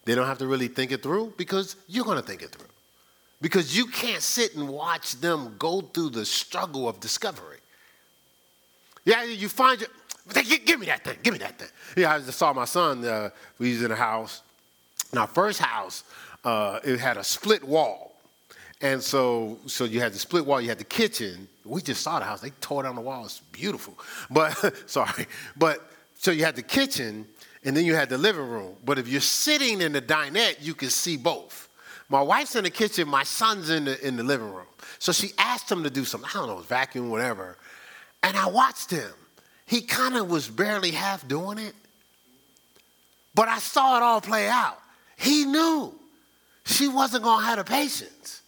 [0.04, 2.68] They don't have to really think it through because you're going to think it through.
[3.40, 7.58] Because you can't sit and watch them go through the struggle of discovery.
[9.04, 9.88] Yeah, you find your,
[10.64, 11.68] give me that thing, give me that thing.
[11.96, 14.42] Yeah, I just saw my son, uh, we was in a house.
[15.12, 16.04] In our first house,
[16.44, 18.07] uh, it had a split wall.
[18.80, 21.48] And so, so you had the split wall, you had the kitchen.
[21.64, 22.40] We just saw the house.
[22.40, 23.24] They tore down the wall.
[23.24, 23.98] It's beautiful.
[24.30, 25.26] But, sorry.
[25.56, 25.80] But,
[26.16, 27.26] so you had the kitchen,
[27.64, 28.76] and then you had the living room.
[28.84, 31.68] But if you're sitting in the dinette, you can see both.
[32.08, 34.66] My wife's in the kitchen, my son's in the, in the living room.
[34.98, 37.56] So she asked him to do something, I don't know, vacuum, whatever.
[38.22, 39.10] And I watched him.
[39.66, 41.74] He kind of was barely half doing it.
[43.34, 44.78] But I saw it all play out.
[45.16, 45.94] He knew
[46.64, 48.42] she wasn't to have the patience.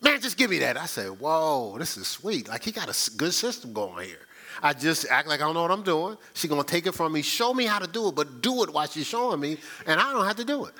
[0.00, 0.76] Man, just give me that.
[0.76, 2.48] I said, whoa, this is sweet.
[2.48, 4.28] Like he got a good system going here.
[4.62, 6.16] I just act like I don't know what I'm doing.
[6.34, 8.72] She's gonna take it from me, show me how to do it, but do it
[8.72, 9.56] while she's showing me,
[9.86, 10.74] and I don't have to do it.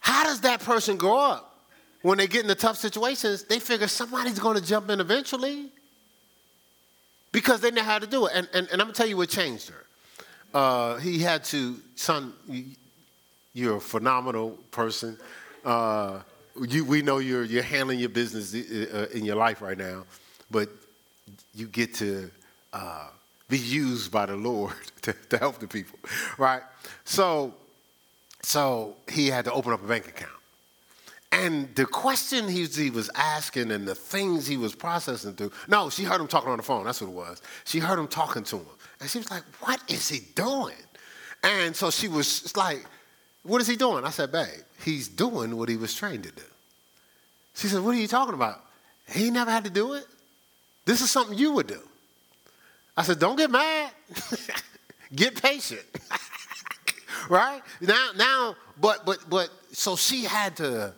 [0.00, 1.44] How does that person grow up?
[2.02, 5.70] When they get into tough situations, they figure somebody's gonna jump in eventually
[7.32, 8.32] because they know how to do it.
[8.34, 9.84] And, and, and I'm gonna tell you what changed her.
[10.54, 12.32] Uh, he had to, son,
[13.52, 15.18] you're a phenomenal person.
[15.64, 16.20] Uh,
[16.66, 20.04] you, we know you're, you're handling your business uh, in your life right now,
[20.50, 20.68] but
[21.54, 22.30] you get to
[22.72, 23.08] uh,
[23.48, 25.98] be used by the Lord to, to help the people,
[26.36, 26.62] right?
[27.04, 27.54] So,
[28.42, 30.32] so he had to open up a bank account.
[31.30, 35.90] And the question he, he was asking and the things he was processing through, no,
[35.90, 36.84] she heard him talking on the phone.
[36.84, 37.42] That's what it was.
[37.64, 38.66] She heard him talking to him.
[39.00, 40.74] And she was like, what is he doing?
[41.42, 42.84] And so she was like,
[43.48, 44.04] what is he doing?
[44.04, 44.46] I said, babe,
[44.84, 46.42] he's doing what he was trained to do.
[47.54, 48.60] She said, what are you talking about?
[49.08, 50.06] He never had to do it.
[50.84, 51.80] This is something you would do.
[52.96, 53.90] I said, don't get mad.
[55.14, 55.82] get patient.
[57.28, 57.62] right?
[57.80, 60.92] Now, now, but but but so she had to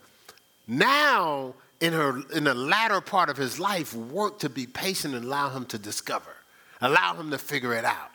[0.66, 5.24] now in her in the latter part of his life work to be patient and
[5.24, 6.36] allow him to discover,
[6.80, 8.10] allow him to figure it out,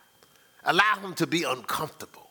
[0.64, 2.25] allow him to be uncomfortable.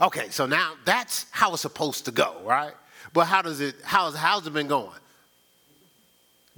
[0.00, 2.74] Okay, so now that's how it's supposed to go, right?
[3.12, 4.90] But how does it how's how's it been going?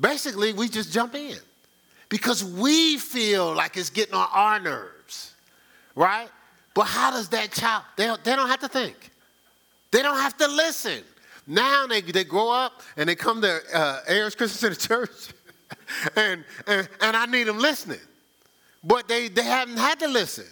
[0.00, 1.36] Basically, we just jump in
[2.08, 5.34] because we feel like it's getting on our nerves,
[5.94, 6.28] right?
[6.74, 9.10] But how does that child, they, they don't have to think.
[9.90, 11.02] They don't have to listen.
[11.46, 14.74] Now they, they grow up and they come to uh, Ayers Christian Center
[15.06, 15.28] Church,
[16.14, 17.98] and, and, and I need them listening.
[18.84, 20.46] But they, they haven't had to listen.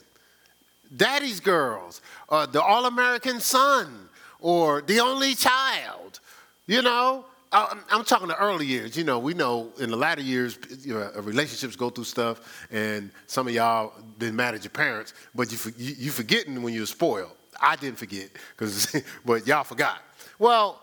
[0.94, 4.08] Daddy's Girls, uh, the All American Son,
[4.40, 6.20] or the only child,
[6.66, 7.24] you know.
[7.52, 8.98] I'm, talking the early years.
[8.98, 13.10] You know, we know in the latter years, you know, relationships go through stuff, and
[13.28, 16.80] some of y'all been mad at your parents, but you, you, you forgetting when you
[16.80, 17.30] were spoiled.
[17.60, 18.94] I didn't forget, cause,
[19.24, 20.02] but y'all forgot.
[20.38, 20.82] Well,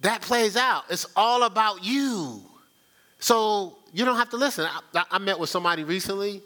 [0.00, 0.84] that plays out.
[0.90, 2.42] It's all about you.
[3.20, 4.68] So you don't have to listen.
[4.94, 6.42] I, I met with somebody recently,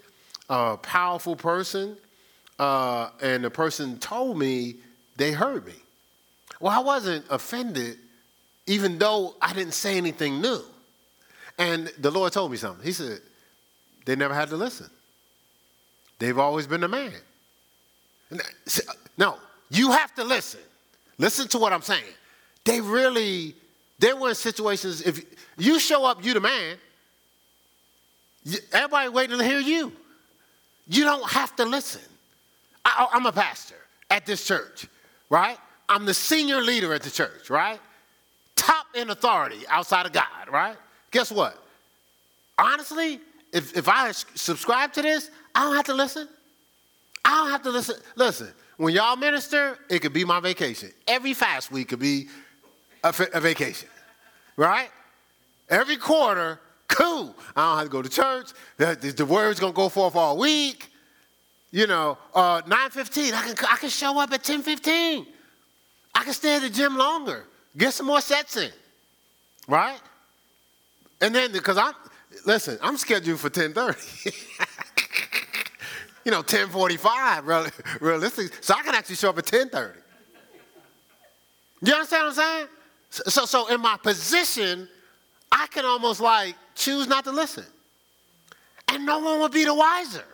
[0.48, 1.96] a powerful person,
[2.58, 4.76] uh, and the person told me
[5.16, 5.74] they heard me.
[6.60, 7.98] Well, I wasn't offended,
[8.66, 10.62] even though I didn't say anything new.
[11.58, 12.84] And the Lord told me something.
[12.84, 13.20] He said,
[14.04, 14.88] they never had to listen.
[16.18, 17.12] They've always been the man.
[19.18, 19.36] No,
[19.70, 20.60] you have to listen.
[21.18, 22.04] Listen to what I'm saying.
[22.64, 23.54] They really,
[23.98, 25.24] they were in situations, if
[25.58, 26.76] you show up, you the man,
[28.72, 29.92] everybody waiting to hear you.
[30.88, 32.02] You don't have to listen.
[32.84, 33.76] I, I'm a pastor
[34.10, 34.86] at this church,
[35.30, 35.58] right?
[35.88, 37.80] I'm the senior leader at the church, right?
[38.56, 40.76] Top in authority outside of God, right?
[41.10, 41.58] Guess what?
[42.58, 43.20] Honestly,
[43.52, 46.28] if, if I subscribe to this, I don't have to listen.
[47.24, 47.96] I don't have to listen.
[48.16, 50.90] Listen, when y'all minister, it could be my vacation.
[51.06, 52.28] Every fast week could be
[53.04, 53.88] a, a vacation,
[54.56, 54.88] right?
[55.68, 57.34] Every quarter, cool.
[57.56, 58.50] I don't have to go to church.
[58.76, 60.91] The, the, the word's gonna go forth all week.
[61.72, 65.26] You know, uh, 9.15, I can, I can show up at 10.15.
[66.14, 68.70] I can stay at the gym longer, get some more sets in,
[69.66, 69.98] right?
[71.22, 71.94] And then, because I'm,
[72.44, 74.34] listen, I'm scheduled for 10.30.
[76.26, 78.52] you know, 10.45, realistic.
[78.60, 79.94] So I can actually show up at 10.30.
[81.84, 82.66] You understand what I'm saying?
[83.08, 84.88] So, so in my position,
[85.50, 87.64] I can almost like choose not to listen.
[88.88, 90.24] And no one would be the wiser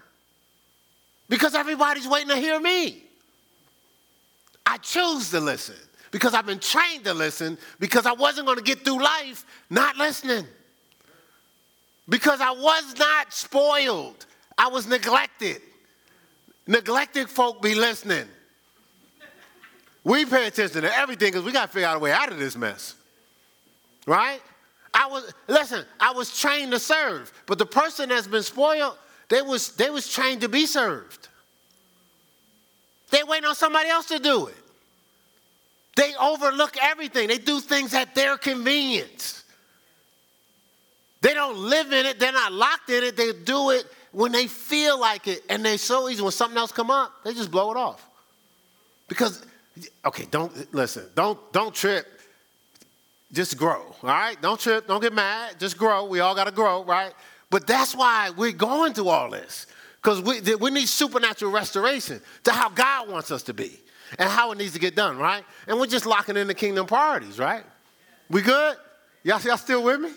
[1.29, 3.03] because everybody's waiting to hear me.
[4.65, 5.77] I choose to listen
[6.11, 9.97] because I've been trained to listen because I wasn't going to get through life not
[9.97, 10.45] listening.
[12.09, 15.61] Because I was not spoiled, I was neglected.
[16.67, 18.27] Neglected folk be listening.
[20.05, 22.39] We pay attention to everything because we got to figure out a way out of
[22.39, 22.95] this mess.
[24.07, 24.41] Right?
[24.95, 28.97] I was listen, I was trained to serve, but the person that's been spoiled,
[29.29, 31.18] they was they was trained to be served.
[33.11, 34.57] They waiting on somebody else to do it.
[35.97, 37.29] They overlook everything.
[37.29, 39.43] They do things at their convenience.
[41.21, 42.21] They don't live in it.
[42.21, 43.17] They're not locked in it.
[43.17, 45.43] They do it when they feel like it.
[45.49, 48.09] And they so easy when something else come up, they just blow it off.
[49.09, 49.45] Because
[50.05, 51.07] okay, don't listen.
[51.15, 52.07] Don't don't trip.
[53.33, 53.83] Just grow.
[54.03, 54.41] All right?
[54.41, 54.87] Don't trip.
[54.87, 55.59] Don't get mad.
[55.59, 56.05] Just grow.
[56.07, 57.13] We all got to grow, right?
[57.51, 59.67] But that's why we're going through all this.
[60.09, 63.79] Because we, we need supernatural restoration to how God wants us to be
[64.19, 65.45] and how it needs to get done, right?
[65.67, 67.63] And we're just locking in the kingdom priorities, right?
[68.31, 68.79] We good?
[69.23, 70.09] Y'all, y'all still with me?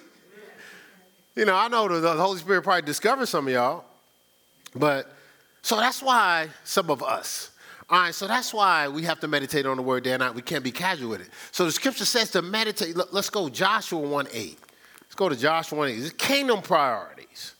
[1.35, 3.83] You know, I know the, the Holy Spirit probably discovered some of y'all,
[4.73, 5.13] but
[5.61, 7.51] so that's why some of us,
[7.89, 10.33] all right, so that's why we have to meditate on the word day and night.
[10.33, 11.27] We can't be casual with it.
[11.51, 12.95] So the scripture says to meditate.
[13.11, 14.57] Let's go Joshua 1 8.
[15.01, 15.97] Let's go to Joshua 1 8.
[15.97, 17.55] It's kingdom priorities.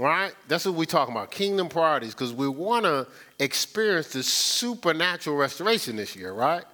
[0.00, 0.32] Right?
[0.48, 1.30] That's what we're talking about.
[1.30, 3.06] Kingdom priorities, because we want to
[3.38, 6.64] experience the supernatural restoration this year, right?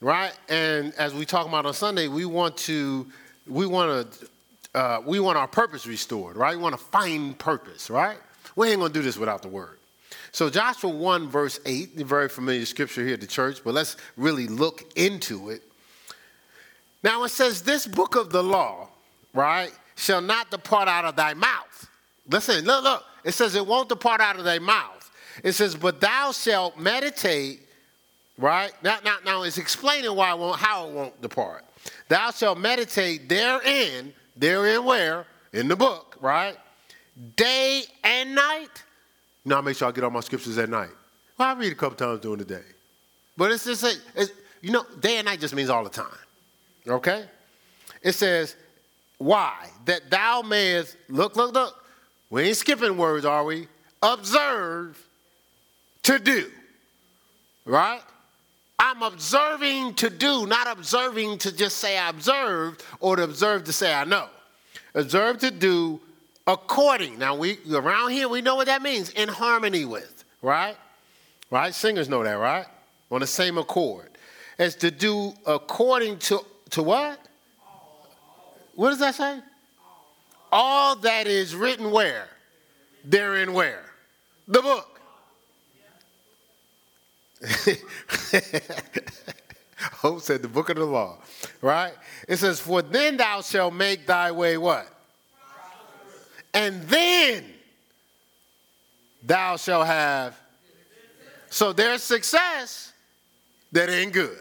[0.00, 0.32] Right?
[0.48, 3.06] And as we talk about on Sunday, we want to,
[3.46, 4.28] we want to,
[4.74, 6.56] uh, we want our purpose restored, right?
[6.56, 8.18] We want to find purpose, right?
[8.56, 9.78] We ain't gonna do this without the word.
[10.32, 14.48] So Joshua 1, verse 8, very familiar scripture here at the church, but let's really
[14.48, 15.62] look into it.
[17.04, 18.88] Now it says, This book of the law,
[19.32, 21.85] right, shall not depart out of thy mouth
[22.28, 23.04] Listen, look, look.
[23.24, 25.10] It says it won't depart out of thy mouth.
[25.42, 27.60] It says, but thou shalt meditate,
[28.38, 28.72] right?
[28.82, 31.64] Now, now, now it's explaining why it won't, how it won't depart.
[32.08, 35.26] Thou shalt meditate therein, therein where?
[35.52, 36.56] In the book, right?
[37.36, 38.82] Day and night.
[39.44, 40.90] Now I make sure I get all my scriptures at night.
[41.38, 42.64] Well, I read a couple times during the day.
[43.36, 46.06] But it's just, a, it's, you know, day and night just means all the time.
[46.88, 47.26] Okay?
[48.02, 48.56] It says,
[49.18, 49.68] why?
[49.84, 51.85] That thou mayest, look, look, look,
[52.30, 53.68] we ain't skipping words, are we?
[54.02, 55.02] Observe
[56.04, 56.50] to do.
[57.64, 58.00] Right?
[58.78, 63.72] I'm observing to do, not observing to just say I observed or to observe to
[63.72, 64.28] say I know.
[64.94, 66.00] Observe to do
[66.46, 67.18] according.
[67.18, 69.10] Now we around here we know what that means.
[69.10, 70.76] In harmony with, right?
[71.50, 71.74] Right?
[71.74, 72.66] Singers know that, right?
[73.10, 74.10] On the same accord.
[74.58, 77.18] As to do according to to what?
[78.74, 79.40] What does that say?
[80.52, 82.28] All that is written where?
[83.04, 83.84] Therein where?
[84.48, 85.00] The book.
[89.92, 91.18] Hope said the book of the law,
[91.60, 91.92] right?
[92.28, 94.88] It says, For then thou shalt make thy way what?
[96.54, 97.44] And then
[99.22, 100.38] thou shalt have.
[101.50, 102.92] So there's success
[103.72, 104.38] that ain't good.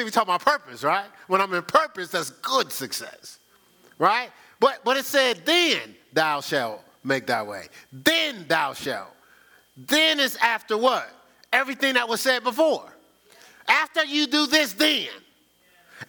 [0.00, 1.04] See, we talk about purpose, right?
[1.26, 3.38] When I'm in purpose, that's good success,
[3.98, 4.30] right?
[4.58, 7.66] But but it said, then thou shalt make thy way.
[7.92, 9.14] Then thou shalt.
[9.76, 11.06] Then is after what?
[11.52, 12.90] Everything that was said before.
[13.68, 15.08] After you do this, then.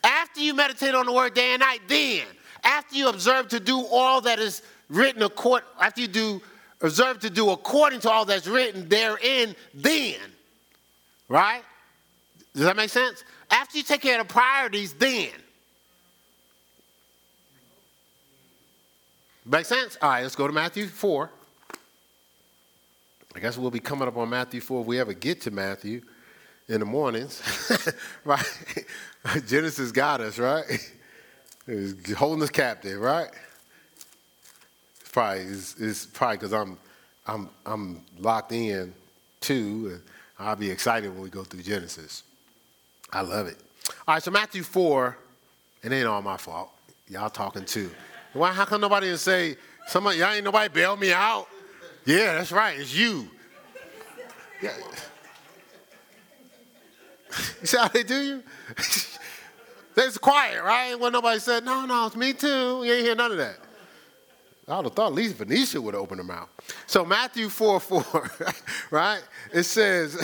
[0.06, 2.24] After you meditate on the word day and night, then.
[2.64, 6.42] After you observe to do all that is written according, after you do
[6.80, 10.16] observe to do according to all that's written therein, then.
[11.28, 11.64] Right?
[12.54, 13.26] Does that make sense?
[13.52, 15.30] After you take care of the priorities, then.
[19.46, 19.98] Make sense?
[20.02, 21.30] All right, let's go to Matthew 4.
[23.36, 26.02] I guess we'll be coming up on Matthew 4 if we ever get to Matthew
[26.68, 27.42] in the mornings.
[28.26, 28.46] right?
[29.48, 30.64] Genesis got us, right?
[31.66, 33.30] He's holding us captive, right?
[35.00, 36.78] It's probably it's, it's probably because I'm
[37.26, 38.94] I'm I'm locked in
[39.40, 40.00] too,
[40.38, 42.24] I'll be excited when we go through Genesis.
[43.12, 43.58] I love it.
[44.08, 45.18] All right, so Matthew 4,
[45.84, 46.72] it ain't all my fault.
[47.08, 47.92] Y'all talking too.
[48.34, 48.52] Why?
[48.52, 49.58] How come nobody didn't say,
[49.88, 51.48] somebody, y'all ain't nobody bail me out?
[52.06, 53.28] Yeah, that's right, it's you.
[54.62, 54.74] Yeah.
[57.62, 58.44] You see how they do you?
[59.98, 60.98] It's quiet, right?
[60.98, 62.84] When nobody said, no, no, it's me too.
[62.84, 63.58] You ain't hear none of that.
[64.68, 66.50] I would have thought at least Venetia would have opened her mouth.
[66.88, 68.32] So Matthew 4 4,
[68.92, 69.22] right?
[69.54, 70.16] It says,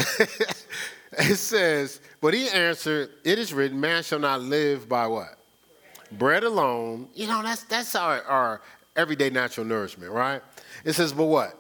[1.12, 5.38] it says, but he answered, It is written, man shall not live by what?
[6.12, 7.10] Bread alone.
[7.14, 8.62] You know, that's that's our, our
[8.96, 10.42] everyday natural nourishment, right?
[10.84, 11.58] It says, but what?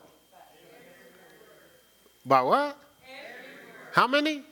[2.25, 2.77] By what?
[3.93, 4.43] How many?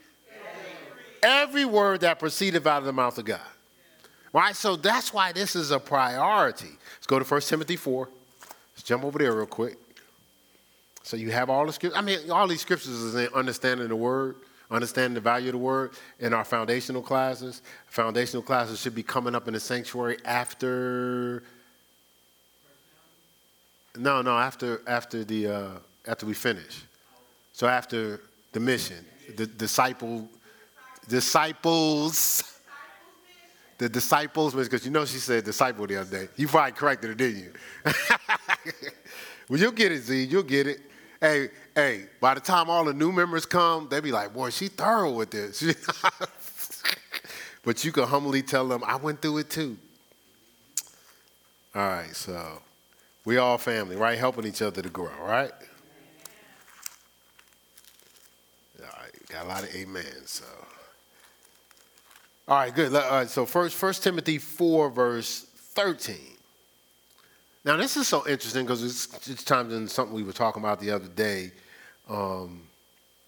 [1.21, 3.39] Every word that proceedeth out of the mouth of God.
[4.31, 4.55] Right?
[4.55, 6.77] So that's why this is a priority.
[6.97, 8.09] Let's go to 1 Timothy 4.
[8.73, 9.77] Let's jump over there real quick.
[11.03, 11.97] So you have all the scriptures.
[11.97, 14.35] I mean, all these scriptures is understanding the word
[14.71, 17.61] understanding the value of the word in our foundational classes.
[17.87, 21.43] Foundational classes should be coming up in the sanctuary after.
[23.97, 25.69] No, no, after after the uh,
[26.07, 26.83] after we finish.
[27.53, 29.05] So after the mission,
[29.35, 30.27] the disciple,
[31.07, 32.51] disciples.
[33.77, 36.29] The disciples, because you know she said disciple the other day.
[36.37, 37.53] You probably corrected her, didn't you?
[39.49, 40.23] well, you'll get it, Z.
[40.23, 40.79] You'll get it.
[41.21, 44.67] Hey, hey, by the time all the new members come, they be like, boy, she
[44.67, 45.63] thorough with this.
[47.63, 49.77] but you can humbly tell them, I went through it too.
[51.73, 52.61] All right, so
[53.25, 54.17] we all family, right?
[54.17, 55.51] Helping each other to grow, right?
[58.79, 60.45] All right, got a lot of amens, so.
[62.47, 62.93] All right, good.
[62.93, 66.34] All right, uh, so first, First Timothy 4, verse 13.
[67.65, 70.79] Now, this is so interesting because it's, it's times in something we were talking about
[70.79, 71.51] the other day,
[72.07, 72.61] um,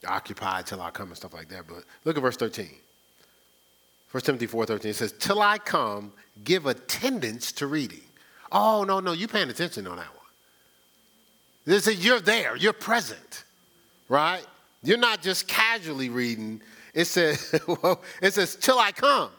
[0.07, 1.67] occupied till I come and stuff like that.
[1.67, 2.69] But look at verse 13.
[4.11, 6.13] 1 Timothy 4.13, it says, Till I come,
[6.43, 8.03] give attendance to reading.
[8.51, 10.25] Oh, no, no, you're paying attention on that one.
[11.65, 13.43] This is, you're there, you're present,
[14.07, 14.45] right?
[14.83, 16.61] You're not just casually reading.
[16.93, 19.31] It says, well, it says, till I come.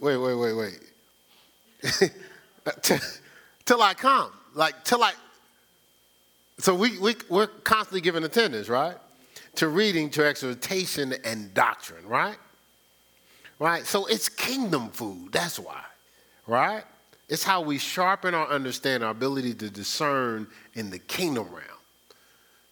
[0.00, 2.12] Wait, wait, wait, wait.
[3.66, 4.30] till I come.
[4.54, 5.12] Like, till I.
[6.58, 8.96] So we, we, we're constantly giving attendance, right?
[9.56, 12.38] To reading, to exhortation, and doctrine, right?
[13.58, 13.84] Right?
[13.84, 15.32] So it's kingdom food.
[15.32, 15.82] That's why,
[16.46, 16.84] right?
[17.28, 21.64] It's how we sharpen our understanding, our ability to discern in the kingdom realm.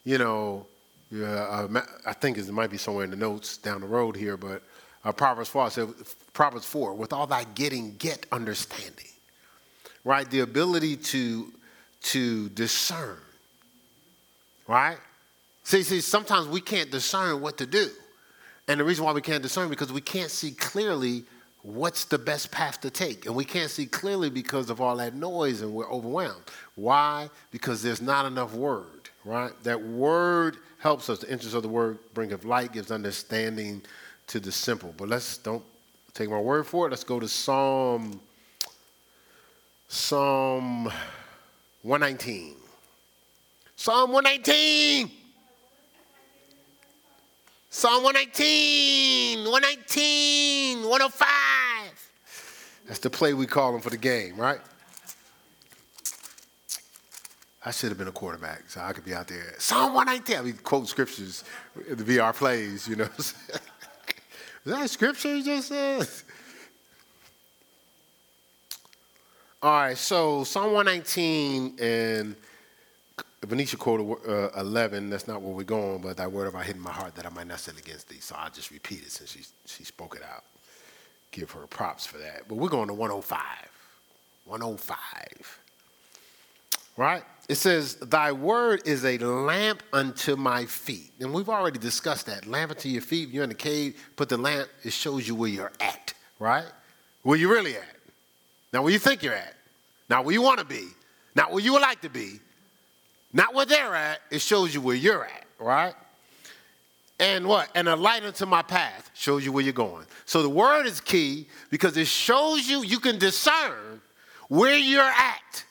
[0.05, 0.67] You know,
[1.15, 4.63] uh, I think it might be somewhere in the notes down the road here, but
[5.05, 5.89] uh, Proverbs 4 says,
[6.33, 9.07] Proverbs 4, with all thy getting, get understanding
[10.05, 10.31] right?
[10.31, 11.53] The ability to,
[12.03, 13.19] to discern,
[14.69, 14.99] right?
[15.65, 17.89] See, see, sometimes we can't discern what to do.
[18.69, 21.25] And the reason why we can't discern because we can't see clearly
[21.63, 23.27] what's the best path to take.
[23.27, 26.45] And we can't see clearly because of all that noise and we're overwhelmed.
[26.75, 27.31] Why?
[27.51, 29.53] Because there's not enough word, right?
[29.65, 31.21] That word helps us.
[31.21, 33.83] The interest of the word bringeth light, gives understanding
[34.27, 34.95] to the simple.
[34.97, 35.65] But let's don't
[36.13, 36.91] take my word for it.
[36.91, 38.21] Let's go to Psalm
[39.95, 40.91] Psalm
[41.83, 42.57] 119.
[43.77, 45.09] Psalm 119.
[47.71, 52.11] Psalm 119, 119, 105.
[52.89, 54.59] That's the play we call them for the game, right?
[57.65, 59.55] I should have been a quarterback, so I could be out there.
[59.59, 60.37] Psalm 119.
[60.37, 61.45] I mean, quote scriptures
[61.89, 63.09] the VR plays, you know.
[63.19, 63.35] Is
[64.65, 66.09] that scripture just said?
[69.65, 72.37] All right, so Psalm 119 and
[73.43, 75.09] Venetia quoted uh, 11.
[75.09, 77.31] That's not where we're going, but that word have I hidden my heart that I
[77.31, 78.21] might not sin against thee.
[78.21, 80.45] So I'll just repeat it since she, she spoke it out.
[81.31, 82.43] Give her props for that.
[82.47, 83.41] But we're going to 105.
[84.45, 85.59] 105.
[86.99, 87.23] Right?
[87.49, 91.11] It says, Thy word is a lamp unto my feet.
[91.21, 92.45] And we've already discussed that.
[92.47, 93.31] Lamp unto your feet.
[93.31, 96.67] You're in the cave, put the lamp, it shows you where you're at, right?
[97.23, 97.94] Where you really at.
[98.75, 99.55] Not where you think you're at.
[100.11, 100.89] Not where you want to be.
[101.37, 102.41] Not where you would like to be.
[103.33, 104.19] Not where they're at.
[104.33, 105.95] It shows you where you're at, right?
[107.21, 107.69] And what?
[107.77, 110.07] And a light unto my path shows you where you're going.
[110.27, 114.01] So the word is key because it shows you, you can discern
[114.49, 115.65] where you're at.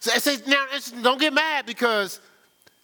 [0.00, 0.66] So I say, now,
[1.02, 2.20] don't get mad because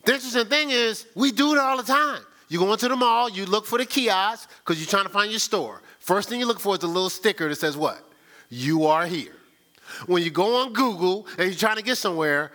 [0.04, 2.22] the interesting thing is we do it all the time.
[2.48, 5.30] You go into the mall, you look for the kiosk because you're trying to find
[5.30, 5.82] your store.
[5.98, 7.98] First thing you look for is a little sticker that says what?
[8.50, 9.34] You are here.
[10.06, 12.52] When you go on Google and you're trying to get somewhere,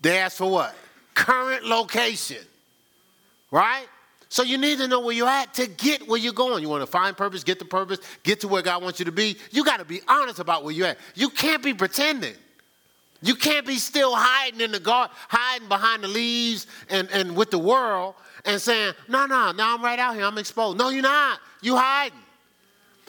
[0.00, 0.74] they ask for what?
[1.14, 2.38] Current location.
[3.50, 3.86] Right?
[4.28, 6.62] So you need to know where you're at to get where you're going.
[6.62, 9.12] You want to find purpose, get the purpose, get to where God wants you to
[9.12, 9.36] be.
[9.50, 10.98] You got to be honest about where you're at.
[11.14, 12.34] You can't be pretending.
[13.22, 17.50] You can't be still hiding in the garden, hiding behind the leaves and, and with
[17.50, 18.14] the world
[18.44, 20.78] and saying, no, no, now I'm right out here, I'm exposed.
[20.78, 21.40] No, you're not.
[21.62, 22.18] You hiding.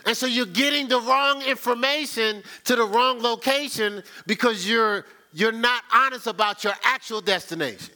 [0.05, 5.84] And so you're getting the wrong information to the wrong location because you're you're not
[5.93, 7.93] honest about your actual destination.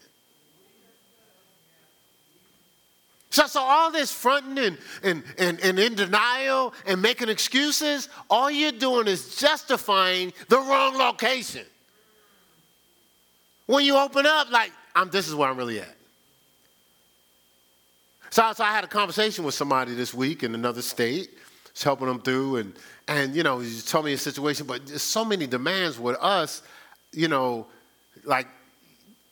[3.29, 8.49] So, so all this fronting and, and, and, and in denial and making excuses, all
[8.49, 11.65] you're doing is justifying the wrong location.
[13.65, 15.94] When you open up, like, I'm, this is where I'm really at.
[18.35, 21.29] So, so I had a conversation with somebody this week in another state,
[21.71, 22.73] was helping them through, and,
[23.07, 26.61] and you know, he told me a situation, but there's so many demands with us,
[27.13, 27.65] you know,
[28.25, 28.49] like,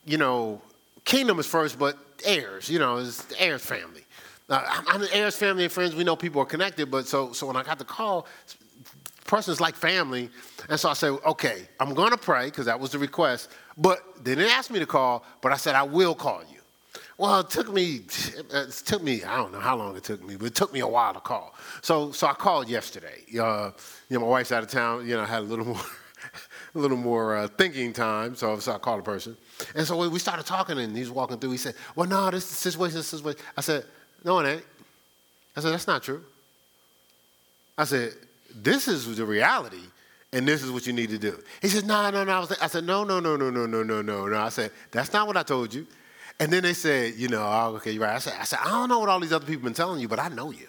[0.06, 0.62] you know,
[1.04, 4.06] kingdom is first, but heirs, you know, it's the heirs family.
[4.48, 5.96] Uh, I'm the heirs family and friends.
[5.96, 8.26] We know people are connected, but so so when I got the call,
[9.26, 10.30] person's like family,
[10.70, 13.50] and so I said, okay, I'm gonna pray because that was the request.
[13.78, 16.53] But they didn't ask me to call, but I said I will call you.
[17.18, 18.02] Well, it took me,
[18.52, 20.80] it took me, I don't know how long it took me, but it took me
[20.80, 21.54] a while to call.
[21.82, 23.22] So, so I called yesterday.
[23.40, 23.72] Uh,
[24.10, 25.08] you know, my wife's out of town.
[25.08, 25.82] You know, I had a little more,
[26.74, 28.36] a little more uh, thinking time.
[28.36, 29.38] So, so I called a person,
[29.76, 31.52] and so we started talking, and he's walking through.
[31.52, 32.98] He said, "Well, no, this is situation.
[32.98, 33.86] This is situation." I said,
[34.24, 34.66] "No, it ain't."
[35.56, 36.24] I said, "That's not true."
[37.78, 38.14] I said,
[38.56, 39.84] "This is the reality."
[40.34, 41.40] and this is what you need to do.
[41.62, 42.32] He said, no, no, no.
[42.32, 44.36] I, was I said, no, no, no, no, no, no, no, no, no.
[44.36, 45.86] I said, that's not what I told you.
[46.40, 48.16] And then they said, you know, oh, okay, you're right.
[48.16, 50.00] I said, I said, I don't know what all these other people have been telling
[50.00, 50.68] you, but I know you.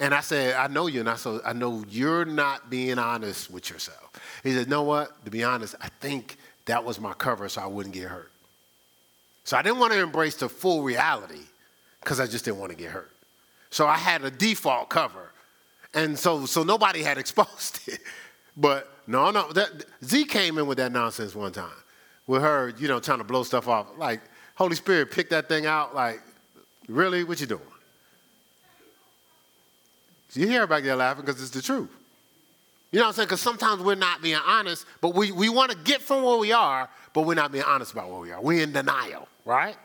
[0.00, 3.50] And I said, I know you, and I said, I know you're not being honest
[3.50, 4.10] with yourself.
[4.42, 5.24] He said, know what?
[5.26, 8.30] To be honest, I think that was my cover so I wouldn't get hurt.
[9.44, 11.42] So I didn't want to embrace the full reality
[12.00, 13.10] because I just didn't want to get hurt.
[13.68, 15.32] So I had a default cover.
[15.92, 18.00] And so, so nobody had exposed it.
[18.56, 21.70] But no, no, that, Z came in with that nonsense one time
[22.26, 23.88] with her, you know, trying to blow stuff off.
[23.98, 24.20] Like,
[24.60, 25.94] Holy Spirit picked that thing out.
[25.94, 26.20] Like,
[26.86, 27.24] really?
[27.24, 27.62] What you doing?
[30.34, 31.88] You hear everybody there laughing because it's the truth.
[32.92, 33.28] You know what I'm saying?
[33.28, 36.52] Because sometimes we're not being honest, but we, we want to get from where we
[36.52, 38.40] are, but we're not being honest about where we are.
[38.42, 39.76] We're in denial, right?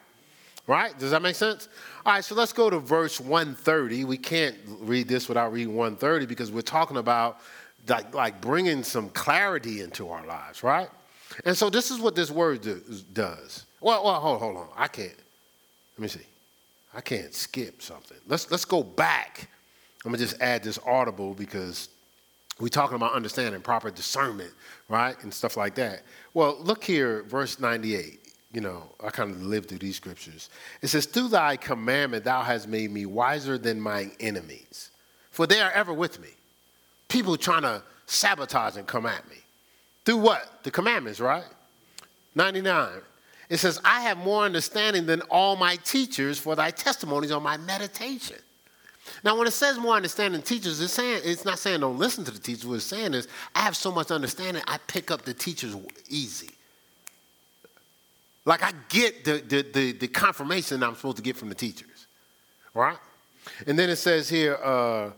[0.67, 0.97] Right?
[0.99, 1.69] Does that make sense?
[2.05, 4.03] All right, so let's go to verse 130.
[4.03, 7.39] We can't read this without reading 130 because we're talking about
[7.87, 10.89] like, like bringing some clarity into our lives, right?
[11.45, 12.81] And so this is what this word do,
[13.13, 13.64] does.
[13.81, 14.67] Well, well, hold, hold on.
[14.75, 15.15] I can't.
[15.97, 16.25] Let me see.
[16.93, 18.17] I can't skip something.
[18.27, 19.49] Let's let's go back.
[20.05, 21.89] I'm gonna just add this audible because
[22.59, 24.51] we're talking about understanding proper discernment,
[24.87, 26.03] right, and stuff like that.
[26.33, 28.21] Well, look here, verse 98.
[28.53, 30.49] You know, I kind of live through these scriptures.
[30.81, 34.91] It says, "Through thy commandment thou hast made me wiser than my enemies,
[35.31, 36.29] for they are ever with me."
[37.09, 39.37] People trying to sabotage and come at me.
[40.05, 40.63] Through what?
[40.63, 41.45] The commandments, right?
[42.35, 43.01] 99.
[43.49, 47.57] It says, I have more understanding than all my teachers, for thy testimonies are my
[47.57, 48.37] meditation.
[49.23, 52.31] Now, when it says more understanding teachers, it's, saying, it's not saying don't listen to
[52.31, 52.65] the teachers.
[52.65, 55.75] What it's saying is, I have so much understanding, I pick up the teachers
[56.09, 56.49] easy.
[58.45, 62.07] Like I get the, the, the, the confirmation I'm supposed to get from the teachers,
[62.73, 62.97] right?
[63.67, 65.11] And then it says here, uh,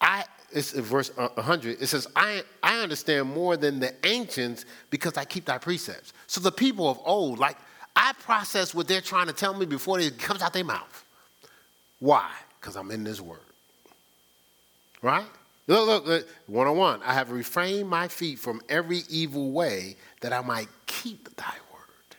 [0.00, 5.24] I, it's verse 100, it says, I, I understand more than the ancients because I
[5.24, 6.12] keep thy precepts.
[6.26, 7.56] So the people of old, like,
[7.96, 11.04] I process what they're trying to tell me before it comes out their mouth.
[11.98, 12.30] Why?
[12.60, 13.40] Because I'm in this word.
[15.00, 15.26] Right?
[15.66, 17.02] Look, look, look, one on one.
[17.02, 22.16] I have refrained my feet from every evil way that I might keep thy word.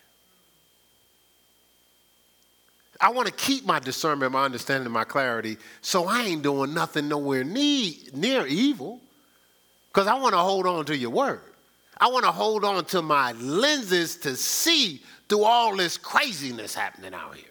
[2.99, 7.07] I want to keep my discernment, my understanding, my clarity, so I ain't doing nothing
[7.07, 8.99] nowhere near, near evil.
[9.89, 11.41] Because I want to hold on to your word.
[11.99, 17.13] I want to hold on to my lenses to see through all this craziness happening
[17.13, 17.45] out here.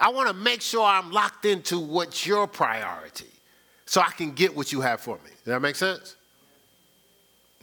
[0.00, 3.30] I want to make sure I'm locked into what's your priority
[3.86, 5.30] so I can get what you have for me.
[5.30, 6.16] Does that make sense?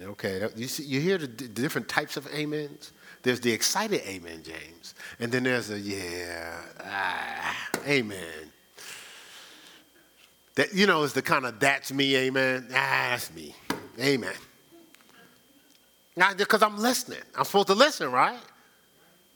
[0.02, 2.92] Okay, you, see, you hear the, d- different types of amens?
[3.22, 4.96] There's the excited amen, James.
[5.20, 8.52] And then there's a, yeah, ah, amen.
[10.56, 12.68] That, you know, is the kind of that's me, amen.
[12.72, 13.56] Ah, that's me.
[14.00, 14.34] Amen.
[16.16, 17.22] Because I'm listening.
[17.36, 18.40] I'm supposed to listen, right?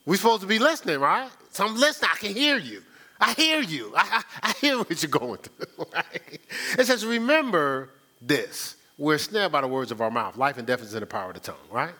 [0.05, 1.29] We're supposed to be listening, right?
[1.51, 2.11] So I'm listening.
[2.13, 2.83] I can hear you.
[3.19, 3.93] I hear you.
[3.95, 5.85] I, I, I hear what you're going through.
[5.93, 6.39] Right?
[6.77, 7.89] It says, remember
[8.21, 8.75] this.
[8.97, 10.37] We're snared by the words of our mouth.
[10.37, 11.93] Life and death is in the power of the tongue, right?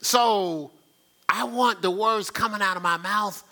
[0.00, 0.70] So
[1.28, 3.42] I want the words coming out of my mouth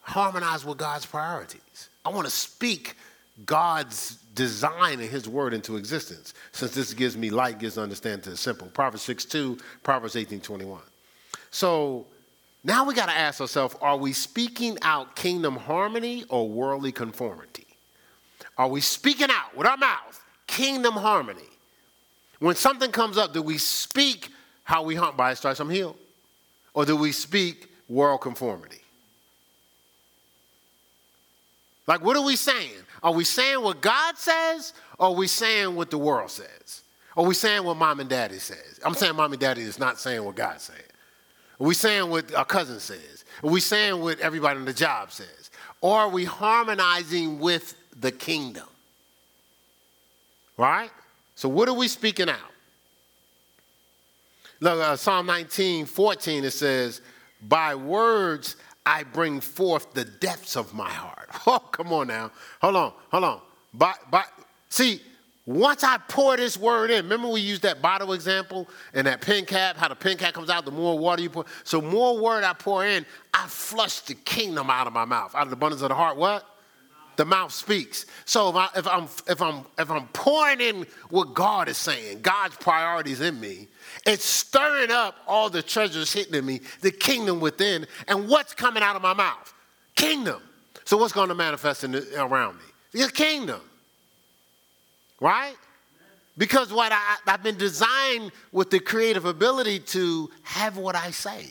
[0.00, 1.88] harmonized with God's priorities.
[2.04, 2.96] I want to speak
[3.44, 6.32] God's design and his word into existence.
[6.52, 8.68] Since this gives me light, gives understanding to the simple.
[8.68, 10.80] Proverbs 6 2, Proverbs 18 21.
[11.50, 12.06] So
[12.62, 17.66] now we got to ask ourselves are we speaking out kingdom harmony or worldly conformity?
[18.56, 21.42] Are we speaking out with our mouth kingdom harmony?
[22.38, 24.28] When something comes up, do we speak
[24.62, 25.98] how we hunt by stripes I'm healed?
[26.74, 28.82] Or do we speak world conformity?
[31.88, 32.84] Like, what are we saying?
[33.02, 36.82] Are we saying what God says, or are we saying what the world says?
[37.16, 38.80] Are we saying what mom and daddy says?
[38.84, 40.76] I'm saying mom and daddy is not saying what God said.
[41.60, 43.24] Are we saying what our cousin says?
[43.42, 45.50] Are we saying what everybody on the job says?
[45.80, 48.66] Or are we harmonizing with the kingdom?
[50.56, 50.90] Right?
[51.34, 52.52] So, what are we speaking out?
[54.60, 57.00] Look, uh, Psalm 19, 14, it says,
[57.42, 58.56] By words
[58.88, 61.28] I bring forth the depths of my heart.
[61.46, 62.30] Oh, come on now.
[62.60, 63.40] Hold on, hold on.
[63.72, 64.24] By, by,
[64.68, 65.00] see,
[65.46, 69.44] once I pour this word in, remember we used that bottle example and that pen
[69.44, 71.44] cap, how the pen cap comes out, the more water you pour.
[71.64, 75.34] So more word I pour in, I flush the kingdom out of my mouth.
[75.34, 76.44] Out of the abundance of the heart, what?
[77.18, 78.06] The mouth speaks.
[78.26, 82.20] So if, I, if I'm if I'm if I'm pouring in what God is saying,
[82.20, 83.66] God's priorities in me,
[84.06, 88.84] it's stirring up all the treasures hidden in me, the kingdom within, and what's coming
[88.84, 89.52] out of my mouth?
[89.96, 90.40] Kingdom.
[90.84, 93.00] So what's going to manifest in the, around me?
[93.02, 93.62] The kingdom.
[95.20, 95.56] Right?
[96.36, 101.48] Because what I, I've been designed with the creative ability to have what I say.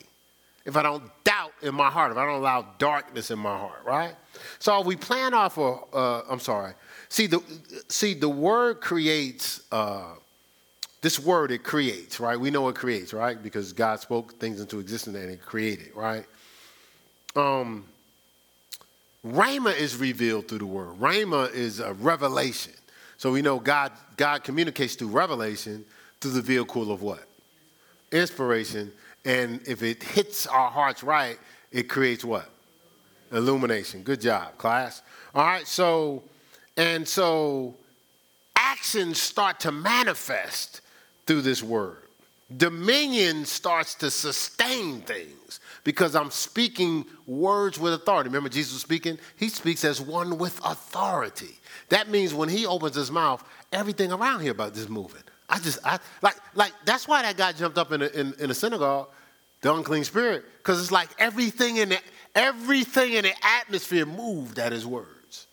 [0.68, 3.86] If I don't doubt in my heart, if I don't allow darkness in my heart,
[3.86, 4.14] right?
[4.60, 6.74] So we plan off of, uh, I'm sorry.
[7.08, 7.42] See, the,
[7.88, 10.16] see, the word creates, uh,
[11.02, 12.38] this word it creates, right?
[12.38, 13.42] We know it creates, right?
[13.42, 16.26] Because God spoke things into existence and it created, right?
[17.38, 17.86] Um,
[19.26, 21.00] Rhema is revealed through the word.
[21.00, 22.74] Rhema is a revelation.
[23.16, 25.86] So we know God, God communicates through revelation
[26.20, 27.24] through the vehicle of what?
[28.12, 28.92] Inspiration.
[29.28, 31.38] And if it hits our hearts right,
[31.74, 32.50] it creates what?
[33.34, 34.02] Illumination.
[34.02, 35.02] Good job, class.
[35.36, 36.24] All right, so,
[36.78, 37.76] and so
[38.56, 40.80] actions start to manifest
[41.26, 42.04] through this word.
[42.56, 48.30] Dominion starts to sustain things because I'm speaking words with authority.
[48.30, 49.20] Remember Jesus speaking?
[49.36, 51.60] He speaks as one with authority.
[51.90, 55.24] That means when he opens his mouth, everything around here about this moving.
[55.50, 58.48] I just, I like, like that's why that guy jumped up in the, in, in
[58.48, 59.10] the synagogue,
[59.68, 62.00] the unclean spirit, because it's like everything in the
[62.36, 65.48] everything in the atmosphere moved at his words,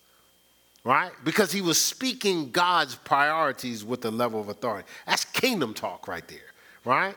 [0.83, 1.11] right?
[1.23, 4.87] Because he was speaking God's priorities with the level of authority.
[5.05, 6.53] That's kingdom talk right there,
[6.85, 7.15] right?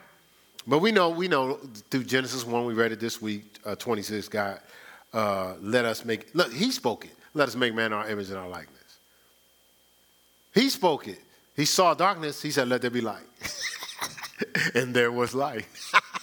[0.66, 4.28] But we know, we know through Genesis one, we read it this week, uh, 26.
[4.28, 4.61] God,
[5.12, 6.34] uh, let us make.
[6.34, 7.14] Look, He spoke it.
[7.32, 8.99] Let us make man our image and our likeness.
[10.53, 11.20] He spoke it.
[11.55, 12.42] He saw darkness.
[12.42, 13.22] He said, Let there be light.
[14.74, 15.66] and there was light.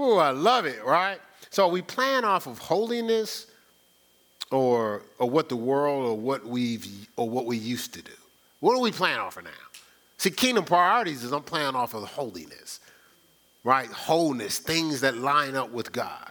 [0.00, 1.18] oh, I love it, right?
[1.50, 3.46] So we plan off of holiness
[4.50, 6.86] or, or what the world or what we've
[7.16, 8.12] or what we used to do.
[8.60, 9.50] What do we plan off of now?
[10.18, 12.80] See, kingdom priorities is I'm playing off of holiness,
[13.64, 13.88] right?
[13.88, 16.30] Wholeness, things that line up with God.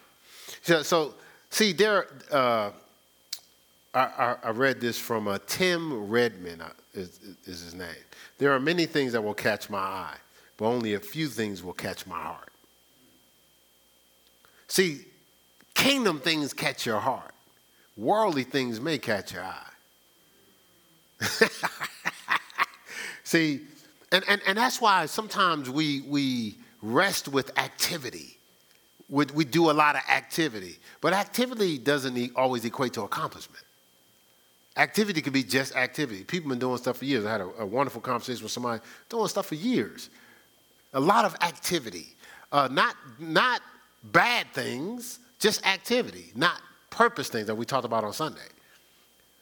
[0.62, 1.16] So, so
[1.50, 2.72] see, there, uh,
[3.94, 6.62] I, I, read this from uh, Tim Redmond.
[6.94, 7.88] is, is his name.
[8.38, 10.18] There are many things that will catch my eye,
[10.58, 12.49] but only a few things will catch my heart.
[14.70, 15.02] See,
[15.74, 17.34] kingdom things catch your heart.
[17.98, 19.66] Worldly things may catch your eye.
[23.24, 23.62] See,
[24.12, 28.38] and, and, and that's why sometimes we, we rest with activity.
[29.10, 33.64] We, we do a lot of activity, but activity doesn't always equate to accomplishment.
[34.78, 36.24] Activity can be just activity.
[36.24, 37.26] People have been doing stuff for years.
[37.26, 40.10] I had a, a wonderful conversation with somebody doing stuff for years.
[40.94, 42.08] A lot of activity,
[42.52, 43.62] uh, not not
[44.04, 48.42] bad things, just activity, not purpose things that we talked about on Sunday.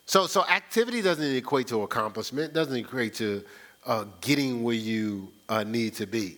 [0.06, 3.44] So, so activity doesn't equate to accomplishment, doesn't equate to
[3.86, 6.38] uh, getting where you uh, need to be.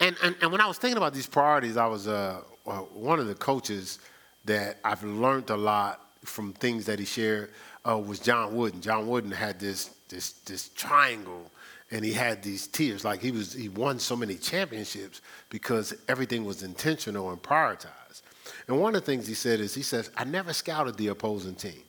[0.00, 3.18] And, and, and when I was thinking about these priorities, I was uh, uh one
[3.18, 3.98] of the coaches
[4.44, 7.50] that I've learned a lot from things that he shared
[7.88, 8.80] uh, was John Wooden.
[8.80, 11.50] John Wooden had this, this, this triangle
[11.92, 15.20] and he had these tiers Like he was, he won so many championships
[15.50, 18.22] because everything was intentional and prioritized.
[18.66, 21.54] And one of the things he said is, he says, I never scouted the opposing
[21.54, 21.82] team.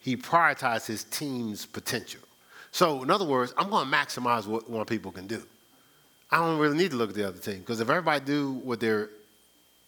[0.00, 2.20] He prioritized his team's potential.
[2.70, 5.42] So, in other words, I'm going to maximize what one people can do.
[6.30, 8.80] I don't really need to look at the other team because if everybody do what
[8.80, 9.10] they're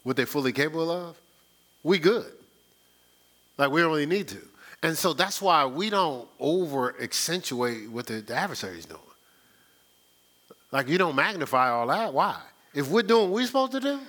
[0.03, 1.17] what they're fully capable of,
[1.83, 2.31] we good.
[3.57, 4.41] Like we don't really need to.
[4.83, 9.01] And so that's why we don't over accentuate what the, the adversary's doing.
[10.71, 12.13] Like you don't magnify all that.
[12.13, 12.39] Why?
[12.73, 13.99] If we're doing what we're supposed to do,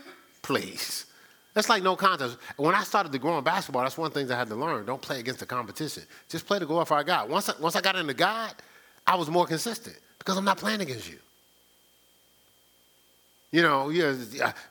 [0.43, 1.07] please.
[1.55, 2.37] That's like no contest.
[2.57, 4.85] When I started to grow in basketball, that's one thing I had to learn.
[4.85, 6.05] Don't play against the competition.
[6.29, 7.03] Just play to go off I.
[7.29, 8.55] Once I, once I got into God,
[9.07, 11.19] I was more consistent because I'm not playing against you.
[13.51, 14.15] You know, you're,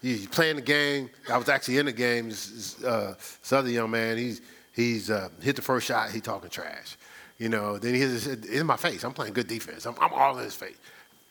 [0.02, 1.10] you're playing the game.
[1.32, 2.28] I was actually in the game.
[2.28, 4.42] Uh, this other young man, he's
[4.78, 6.98] He's uh, hit the first shot, he talking trash.
[7.40, 9.04] You know, then he hits in my face.
[9.04, 9.88] I'm playing good defense.
[9.88, 10.78] I'm, I'm all in his face.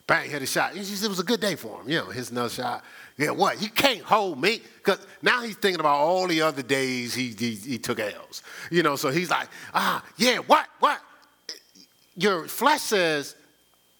[0.05, 0.73] Bang, hit a shot.
[0.75, 1.89] It was a good day for him.
[1.89, 2.85] You know, hits another shot.
[3.17, 3.63] Yeah, what?
[3.63, 4.63] You can't hold me.
[4.79, 8.43] Because now he's thinking about all the other days he, he, he took L's.
[8.69, 11.01] You know, so he's like, ah, yeah, what, what?
[12.17, 13.37] Your flesh says,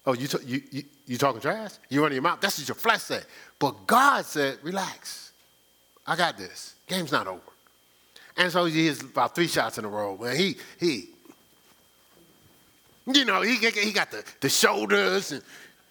[0.05, 1.71] oh, you, t- you, you, you talking trash?
[1.87, 2.41] You running your mouth?
[2.41, 3.25] That's what your flesh said.
[3.59, 5.31] But God said, relax.
[6.05, 6.75] I got this.
[6.85, 7.41] Game's not over.
[8.37, 10.17] And so he hits about three shots in a row.
[10.17, 11.09] Man, he he,
[13.07, 15.41] you know, he he got the, the shoulders and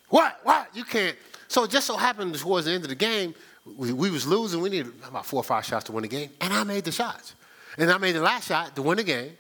[0.09, 1.17] what what you can't.
[1.49, 3.35] So it just so happened towards the end of the game,
[3.77, 4.61] we, we was losing.
[4.61, 6.93] We needed about four or five shots to win the game, and I made the
[6.93, 7.35] shots.
[7.79, 9.33] And I made the last shot to win the game.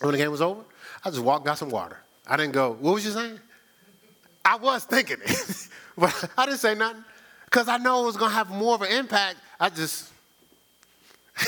[0.00, 0.62] When the game was over,
[1.04, 1.98] I just walked, got some water.
[2.26, 2.72] I didn't go.
[2.72, 3.38] What was you saying?
[4.44, 5.68] I was thinking it,
[5.98, 7.04] but I didn't say nothing
[7.44, 9.36] because I know it was gonna have more of an impact.
[9.60, 10.10] I just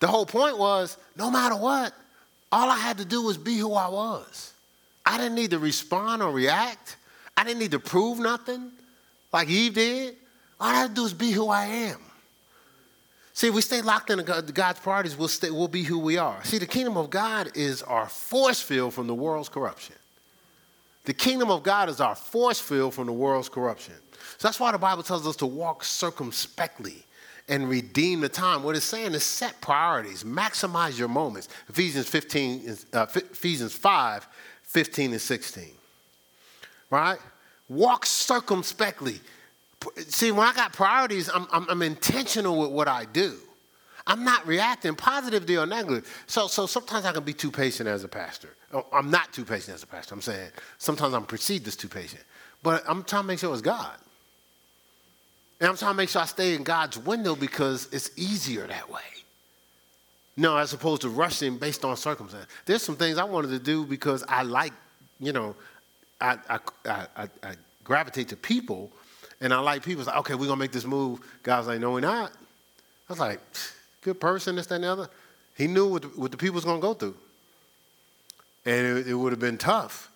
[0.00, 1.92] the whole point was no matter what,
[2.52, 4.52] all I had to do was be who I was.
[5.04, 6.96] I didn't need to respond or react.
[7.36, 8.70] I didn't need to prove nothing
[9.32, 10.16] like Eve did.
[10.60, 12.00] All I had to do was be who I am.
[13.34, 16.42] See, if we stay locked in God's priorities, we'll, stay, we'll be who we are.
[16.44, 19.94] See, the kingdom of God is our force field from the world's corruption.
[21.04, 23.94] The kingdom of God is our force field from the world's corruption.
[24.38, 27.04] So that's why the Bible tells us to walk circumspectly
[27.48, 28.62] and redeem the time.
[28.62, 31.48] What it's saying is set priorities, maximize your moments.
[31.68, 34.26] Ephesians 15, uh, Ephesians 5,
[34.62, 35.64] 15 and 16.
[36.90, 37.18] Right?
[37.68, 39.20] Walk circumspectly.
[40.08, 43.36] See, when I got priorities, I'm, I'm, I'm intentional with what I do.
[44.08, 46.08] I'm not reacting positively or negatively.
[46.26, 48.50] So, so sometimes I can be too patient as a pastor.
[48.72, 50.14] Oh, I'm not too patient as a pastor.
[50.14, 52.22] I'm saying sometimes I'm perceived as too patient.
[52.62, 53.96] But I'm trying to make sure it's God.
[55.60, 58.90] And I'm trying to make sure I stay in God's window because it's easier that
[58.90, 59.00] way.
[60.36, 62.46] No, as opposed to rushing based on circumstance.
[62.66, 64.72] There's some things I wanted to do because I like,
[65.18, 65.56] you know,
[66.20, 67.54] I, I, I, I
[67.84, 68.90] gravitate to people
[69.40, 70.02] and I like people.
[70.02, 71.20] It's like, okay, we're going to make this move.
[71.42, 72.32] God's like, no, we're not.
[73.08, 73.40] I was like,
[74.02, 75.08] good person, this, that, and the other.
[75.56, 77.16] He knew what the, what the people was going to go through.
[78.66, 80.10] And it, it would have been tough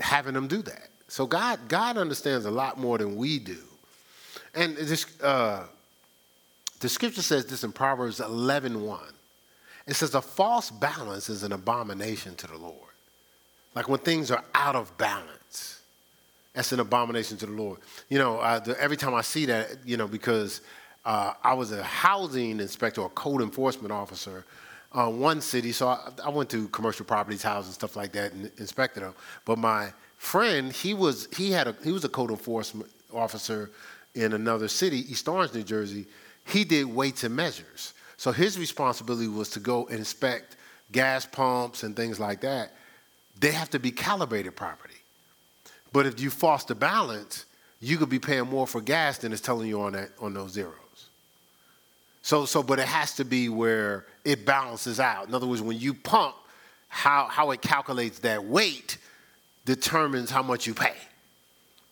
[0.00, 0.88] having them do that.
[1.08, 3.58] So God, God understands a lot more than we do.
[4.54, 5.66] And this, uh,
[6.80, 9.00] the scripture says this in Proverbs 11 1.
[9.86, 12.78] It says, A false balance is an abomination to the Lord.
[13.74, 15.80] Like when things are out of balance,
[16.54, 17.80] that's an abomination to the Lord.
[18.08, 20.60] You know, the, every time I see that, you know, because
[21.04, 24.44] uh, I was a housing inspector a code enforcement officer
[24.94, 28.50] uh, one city, so I, I, went to commercial properties, houses, stuff like that, and
[28.58, 29.12] inspected them.
[29.44, 33.70] But my friend, he was he had a he was a code enforcement officer
[34.14, 36.06] in another city, East Orange, New Jersey,
[36.46, 37.94] he did weights and measures.
[38.16, 40.56] So his responsibility was to go inspect
[40.92, 42.72] gas pumps and things like that,
[43.38, 44.94] they have to be calibrated properly.
[45.92, 47.44] But if you foster balance,
[47.80, 50.52] you could be paying more for gas than it's telling you on that on those
[50.52, 50.74] zeros.
[52.22, 55.28] So so but it has to be where it balances out.
[55.28, 56.34] In other words, when you pump,
[56.88, 58.98] how how it calculates that weight
[59.64, 60.94] determines how much you pay.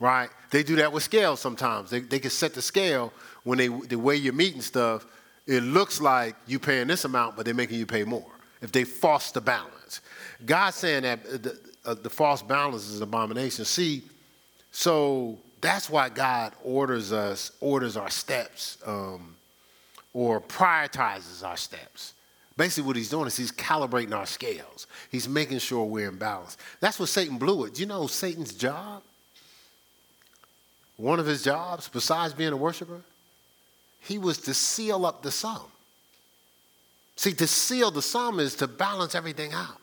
[0.02, 0.30] Right?
[0.50, 1.88] They do that with scales sometimes.
[1.88, 3.12] They they can set the scale
[3.44, 5.06] when they the way you're meeting stuff,
[5.46, 8.26] it looks like you're paying this amount, but they're making you pay more.
[8.60, 10.00] If they foster balance.
[10.44, 13.64] God's saying that the, uh, the false balance is abomination.
[13.64, 14.02] See,
[14.72, 19.36] so that's why God orders us, orders our steps, um,
[20.12, 22.14] or prioritizes our steps.
[22.56, 24.88] Basically, what he's doing is he's calibrating our scales.
[25.12, 26.56] He's making sure we're in balance.
[26.80, 27.74] That's what Satan blew it.
[27.74, 29.04] Do you know Satan's job?
[31.02, 33.00] One of his jobs, besides being a worshiper,
[33.98, 35.62] he was to seal up the sum.
[37.16, 39.80] See, to seal the sum is to balance everything out.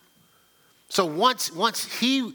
[0.88, 2.34] So once, once he,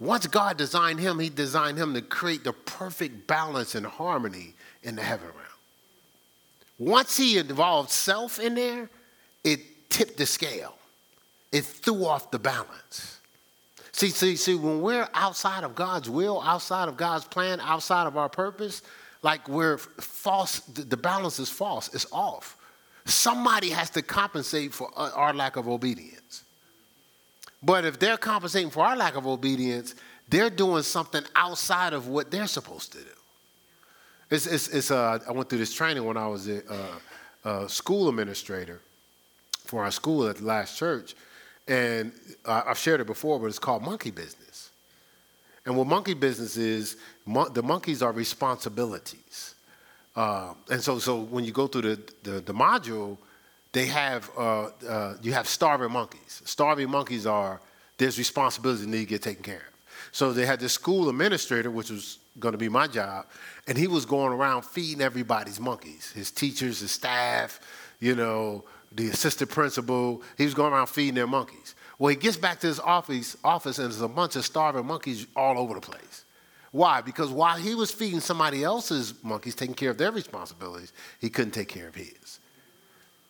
[0.00, 4.96] once God designed him, he designed him to create the perfect balance and harmony in
[4.96, 6.88] the heaven realm.
[6.90, 8.88] Once he involved self in there,
[9.44, 10.78] it tipped the scale.
[11.52, 13.11] It threw off the balance.
[13.92, 18.16] See, see, see, when we're outside of God's will, outside of God's plan, outside of
[18.16, 18.82] our purpose,
[19.22, 22.56] like we're false, the balance is false, it's off.
[23.04, 26.44] Somebody has to compensate for our lack of obedience.
[27.62, 29.94] But if they're compensating for our lack of obedience,
[30.28, 33.04] they're doing something outside of what they're supposed to do.
[34.30, 37.68] It's, it's, it's uh, I went through this training when I was a, uh, a
[37.68, 38.80] school administrator
[39.64, 41.14] for our school at the last church.
[41.68, 42.12] And
[42.44, 44.70] uh, I've shared it before, but it's called monkey business.
[45.64, 49.54] And what monkey business is, mon- the monkeys are responsibilities.
[50.16, 53.16] Uh, and so, so when you go through the, the, the module,
[53.72, 56.42] they have uh, uh, you have starving monkeys.
[56.44, 57.60] Starving monkeys are
[57.96, 59.62] there's responsibilities that need to get taken care of.
[60.12, 63.26] So they had this school administrator, which was going to be my job,
[63.66, 67.60] and he was going around feeding everybody's monkeys, his teachers, his staff,
[68.00, 68.64] you know,
[68.94, 70.22] the assistant principal.
[70.38, 71.74] He was going around feeding their monkeys.
[71.98, 75.26] Well, he gets back to his office, office, and there's a bunch of starving monkeys
[75.36, 76.24] all over the place.
[76.72, 77.02] Why?
[77.02, 81.52] Because while he was feeding somebody else's monkeys, taking care of their responsibilities, he couldn't
[81.52, 82.40] take care of his.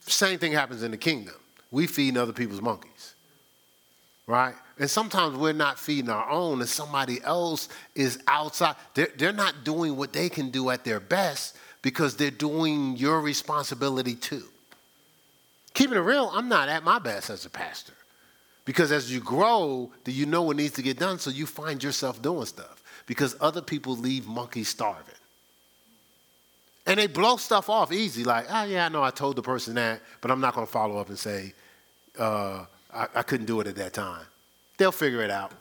[0.01, 1.35] Same thing happens in the kingdom.
[1.71, 3.15] We feed other people's monkeys,
[4.27, 4.55] right?
[4.79, 8.77] And sometimes we're not feeding our own, and somebody else is outside.
[8.95, 13.21] They're, they're not doing what they can do at their best because they're doing your
[13.21, 14.45] responsibility too.
[15.75, 17.95] Keeping it real, I'm not at my best as a pastor.
[18.65, 21.19] Because as you grow, do you know what needs to get done?
[21.19, 22.83] So you find yourself doing stuff.
[23.07, 25.15] Because other people leave monkeys starving.
[26.87, 29.75] And they blow stuff off easy, like, oh, yeah, I know I told the person
[29.75, 31.55] that, but I'm not going to follow up and say,
[32.19, 34.25] uh, I, I couldn't do it at that time.
[34.79, 35.53] They'll figure it out.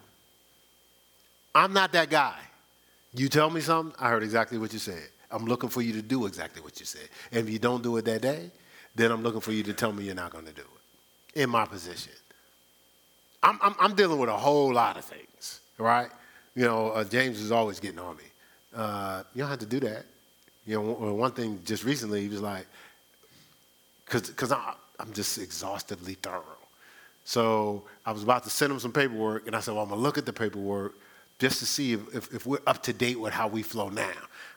[1.54, 2.38] I'm not that guy.
[3.14, 5.10] You tell me something, I heard exactly what you said.
[5.30, 7.08] I'm looking for you to do exactly what you said.
[7.32, 8.52] And if you don't do it that day,
[8.96, 11.50] then I'm looking for you to tell me you're not going to do it in
[11.50, 12.14] my position.
[13.44, 16.10] I'm, I'm, I'm, dealing with a whole lot of things, right?
[16.56, 18.24] You know, uh, James is always getting on me.
[18.76, 20.06] Uh, you don't have to do that.
[20.66, 22.68] You know, one thing just recently, he was like,
[24.06, 26.44] because I'm just exhaustively thorough.
[27.24, 30.00] So I was about to send him some paperwork, and I said, well, I'm going
[30.00, 30.96] to look at the paperwork
[31.40, 34.12] just to see if, if, if, we're up to date with how we flow now.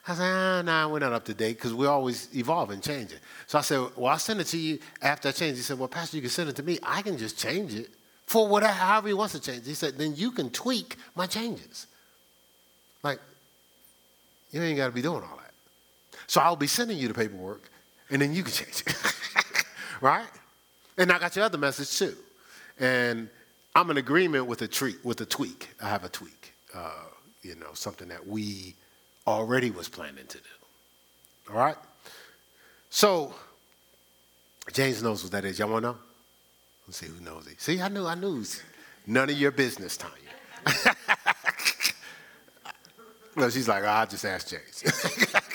[0.07, 3.17] I said, ah, nah, we're not up to date because we're always evolving, changing.
[3.47, 5.57] So I said, well, I'll send it to you after I change.
[5.57, 6.77] He said, well, Pastor, you can send it to me.
[6.83, 7.89] I can just change it
[8.27, 9.65] for whatever, however he wants to change.
[9.65, 11.87] He said, then you can tweak my changes.
[13.01, 13.19] Like,
[14.51, 15.53] you ain't got to be doing all that.
[16.27, 17.69] So I'll be sending you the paperwork,
[18.09, 18.95] and then you can change it.
[20.01, 20.27] right?
[20.97, 22.15] And I got your other message too.
[22.79, 23.27] And
[23.75, 25.69] I'm in agreement with a treat, with a tweak.
[25.81, 26.53] I have a tweak.
[26.73, 26.91] Uh,
[27.41, 28.75] you know, something that we
[29.27, 30.43] already was planning to do.
[31.49, 31.77] All right?
[32.89, 33.33] So
[34.73, 35.59] James knows what that is.
[35.59, 35.97] Y'all wanna know?
[36.87, 37.59] Let's see who knows it.
[37.61, 38.43] See, I knew, I knew.
[39.07, 40.15] None of your business, Tanya.
[43.35, 45.31] no, she's like, oh, I'll just asked James.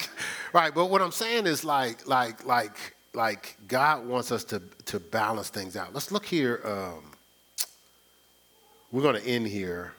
[0.53, 4.99] Right, but what I'm saying is like, like, like, like God wants us to, to
[4.99, 5.93] balance things out.
[5.93, 6.59] Let's look here.
[6.65, 7.11] Um,
[8.91, 9.93] we're going to end here.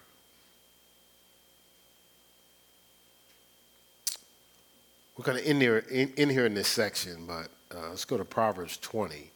[5.17, 8.17] We're going to end here in, in, here in this section, but uh, let's go
[8.17, 9.31] to Proverbs 20.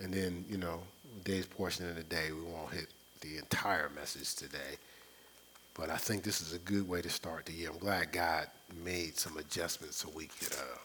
[0.00, 0.82] And then, you know,
[1.24, 2.88] day's portion of the day, we won't hit
[3.20, 4.78] the entire message today.
[5.74, 7.70] But I think this is a good way to start the year.
[7.70, 8.48] I'm glad God
[8.84, 10.78] made some adjustments so we could uh,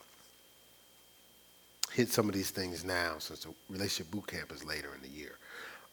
[1.91, 5.18] hit some of these things now since the relationship boot camp is later in the
[5.18, 5.38] year.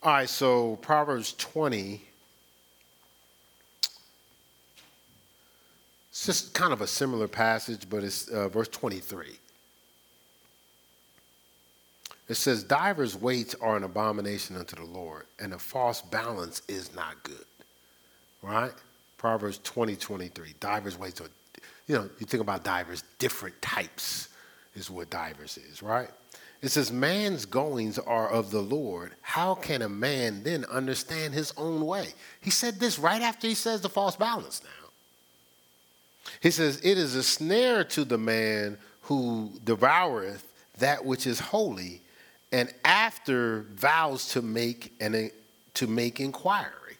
[0.03, 2.03] All right, so Proverbs 20.
[6.15, 9.31] It's just kind of a similar passage, but it's uh, verse 23.
[12.29, 16.95] It says, Divers weights are an abomination unto the Lord, and a false balance is
[16.95, 17.45] not good.
[18.43, 18.71] Right?
[19.19, 20.55] Proverbs 20, 23.
[20.61, 21.27] Divers weights are,
[21.89, 24.29] you know, you think about divers, different types
[24.77, 26.11] is what divers is, right?
[26.63, 29.15] It says, Man's goings are of the Lord.
[29.21, 32.11] How can a man then understand his own way?
[32.41, 34.84] He said this right after he says the false balance now.
[36.41, 40.43] He says, It is a snare to the man who devoureth
[40.79, 42.01] that which is holy
[42.53, 45.31] and after vows to make and
[45.75, 46.97] to make inquiry.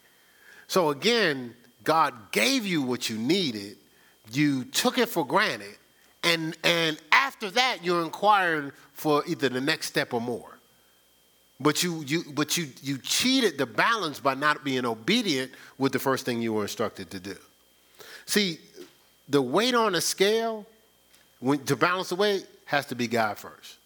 [0.67, 1.55] So again,
[1.85, 3.77] God gave you what you needed,
[4.33, 5.77] you took it for granted,
[6.23, 10.59] and and after that you're inquiring for either the next step or more.
[11.61, 15.99] But you you but you you cheated the balance by not being obedient with the
[15.99, 17.37] first thing you were instructed to do.
[18.27, 18.59] See,
[19.29, 20.67] the weight on the scale
[21.41, 23.77] when, to balance the weight has to be God first.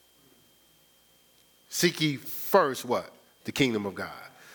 [1.68, 3.12] Seek ye first what?
[3.45, 4.11] The kingdom of God.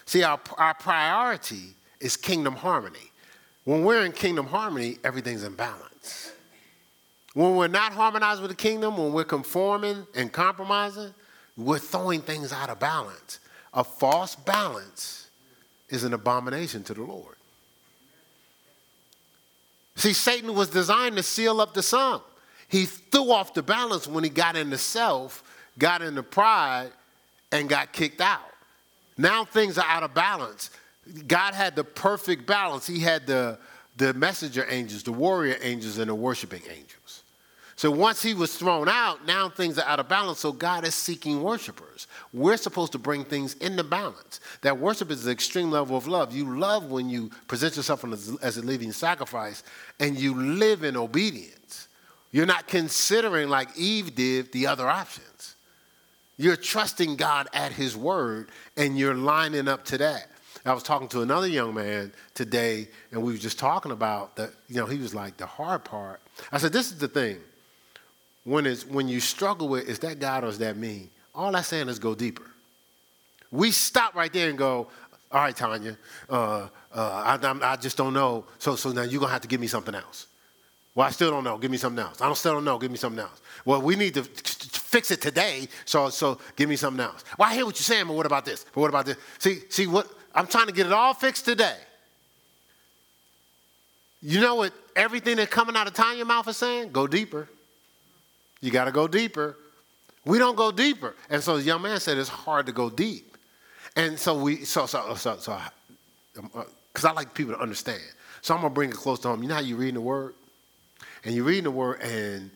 [0.05, 3.11] See, our, our priority is kingdom harmony.
[3.63, 6.31] When we're in kingdom harmony, everything's in balance.
[7.33, 11.13] When we're not harmonized with the kingdom, when we're conforming and compromising,
[11.57, 13.39] we're throwing things out of balance.
[13.73, 15.29] A false balance
[15.89, 17.32] is an abomination to the Lord.
[19.95, 22.21] See, Satan was designed to seal up the sum.
[22.67, 25.43] He threw off the balance when he got into self,
[25.77, 26.91] got into pride,
[27.51, 28.41] and got kicked out.
[29.17, 30.71] Now things are out of balance.
[31.27, 32.87] God had the perfect balance.
[32.87, 33.59] He had the,
[33.97, 37.22] the messenger angels, the warrior angels, and the worshiping angels.
[37.75, 40.39] So once he was thrown out, now things are out of balance.
[40.39, 42.07] So God is seeking worshipers.
[42.31, 44.39] We're supposed to bring things into balance.
[44.61, 46.33] That worship is the extreme level of love.
[46.33, 48.05] You love when you present yourself
[48.43, 49.63] as a living sacrifice
[49.99, 51.87] and you live in obedience.
[52.31, 55.55] You're not considering, like Eve did, the other options.
[56.37, 60.27] You're trusting God at His word and you're lining up to that.
[60.65, 64.51] I was talking to another young man today, and we were just talking about that.
[64.69, 66.21] You know, he was like, the hard part.
[66.53, 67.37] I said, this is the thing.
[68.43, 71.09] When it's when you struggle with, is that God or is that me?
[71.33, 72.43] All I'm saying is go deeper.
[73.51, 74.87] We stop right there and go,
[75.31, 75.97] all right, Tanya,
[76.29, 78.45] uh, uh, I, I, just don't know.
[78.59, 80.27] So, so now you're gonna have to give me something else.
[80.95, 81.57] Well, I still don't know.
[81.57, 82.21] Give me something else.
[82.21, 82.77] I don't still don't know.
[82.77, 83.41] Give me something else.
[83.65, 85.67] Well, we need to fix it today.
[85.85, 87.23] So, so give me something else.
[87.37, 88.63] Well, I hear what you're saying, but what about this?
[88.73, 89.17] But what about this?
[89.39, 91.77] See, see what I'm trying to get it all fixed today.
[94.21, 96.91] You know what everything that's coming out of Tanya's mouth is saying?
[96.91, 97.49] Go deeper.
[98.63, 99.57] You got to go deeper.
[100.25, 101.15] We don't go deeper.
[101.29, 103.35] And so the young man said it's hard to go deep.
[103.97, 105.59] And so we, so, so, so, so,
[106.33, 108.01] because uh, I like people to understand.
[108.41, 109.43] So I'm going to bring it close to home.
[109.43, 110.33] You know how you reading the word?
[111.25, 112.51] And you're reading the word and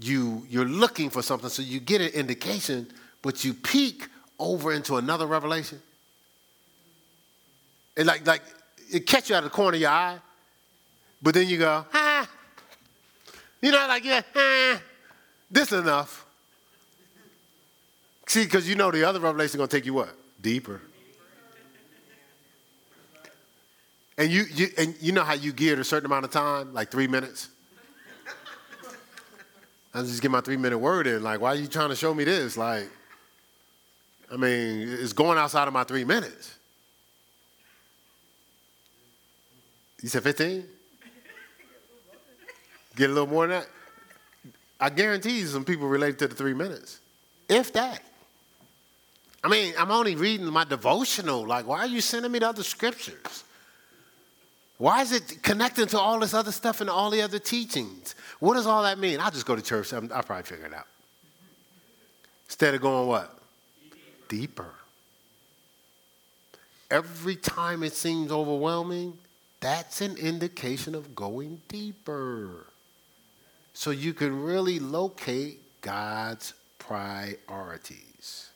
[0.00, 2.86] you you're looking for something, so you get an indication,
[3.22, 5.80] but you peek over into another revelation.
[7.96, 8.42] And like like
[8.92, 10.18] it catch you out of the corner of your eye,
[11.22, 12.28] but then you go, ah.
[13.62, 14.80] You know, like, yeah, ah,
[15.50, 16.26] this is enough.
[18.26, 20.10] See, because you know the other revelation is gonna take you what?
[20.40, 20.80] Deeper.
[24.18, 26.90] And you, you and you know how you geared a certain amount of time, like
[26.90, 27.48] three minutes?
[29.94, 31.22] I just get my three minute word in.
[31.22, 32.56] Like, why are you trying to show me this?
[32.56, 32.88] Like,
[34.30, 36.54] I mean, it's going outside of my three minutes.
[40.02, 40.64] You said 15?
[42.96, 43.68] Get a little more than that?
[44.78, 47.00] I guarantee you some people relate to the three minutes.
[47.48, 48.02] If that.
[49.42, 51.46] I mean, I'm only reading my devotional.
[51.46, 53.44] Like, why are you sending me the other scriptures?
[54.78, 58.14] Why is it connecting to all this other stuff and all the other teachings?
[58.40, 59.20] What does all that mean?
[59.20, 59.92] I'll just go to church.
[59.92, 60.86] i will probably figure it out.
[62.46, 63.38] Instead of going what?
[64.28, 64.74] Deeper.
[66.90, 69.16] Every time it seems overwhelming,
[69.60, 72.66] that's an indication of going deeper.
[73.76, 78.48] So you can really locate God's priorities.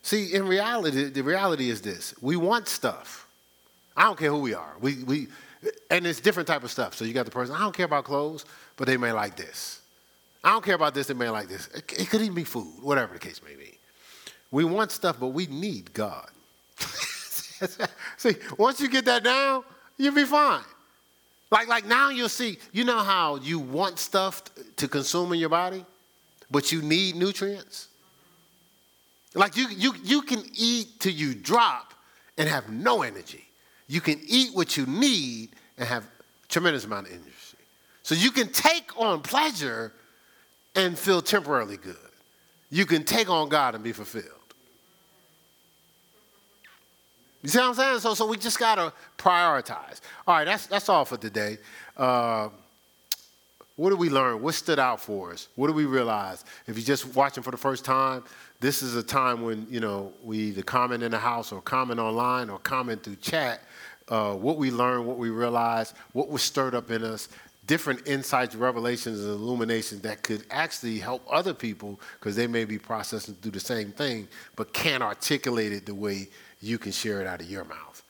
[0.00, 3.28] See, in reality, the reality is this we want stuff.
[3.94, 4.72] I don't care who we are.
[4.80, 5.28] We, we,
[5.90, 6.94] and it's different type of stuff.
[6.94, 9.82] So you got the person, I don't care about clothes, but they may like this.
[10.42, 11.66] I don't care about this, they may like this.
[11.68, 13.78] It, it could even be food, whatever the case may be.
[14.50, 16.30] We want stuff, but we need God.
[18.16, 19.62] see, once you get that down,
[19.98, 20.64] you'll be fine.
[21.54, 24.42] Like, like now you'll see, you know how you want stuff
[24.74, 25.86] to consume in your body,
[26.50, 27.86] but you need nutrients?
[29.36, 31.94] Like you, you, you can eat till you drop
[32.36, 33.46] and have no energy.
[33.86, 36.04] You can eat what you need and have
[36.48, 37.30] tremendous amount of energy.
[38.02, 39.92] So you can take on pleasure
[40.74, 41.94] and feel temporarily good.
[42.68, 44.26] You can take on God and be fulfilled.
[47.44, 48.00] You see what I'm saying?
[48.00, 50.00] So, so we just got to prioritize.
[50.26, 51.58] All right, that's, that's all for today.
[51.94, 52.48] Uh,
[53.76, 54.40] what did we learn?
[54.40, 55.48] What stood out for us?
[55.54, 56.42] What did we realize?
[56.66, 58.24] If you're just watching for the first time,
[58.60, 62.00] this is a time when, you know, we either comment in the house or comment
[62.00, 63.60] online or comment through chat.
[64.08, 67.28] Uh, what we learned, what we realized, what was stirred up in us,
[67.66, 72.78] different insights, revelations, and illuminations that could actually help other people because they may be
[72.78, 76.28] processing through the same thing but can't articulate it the way
[76.64, 78.03] you can share it out of your mouth.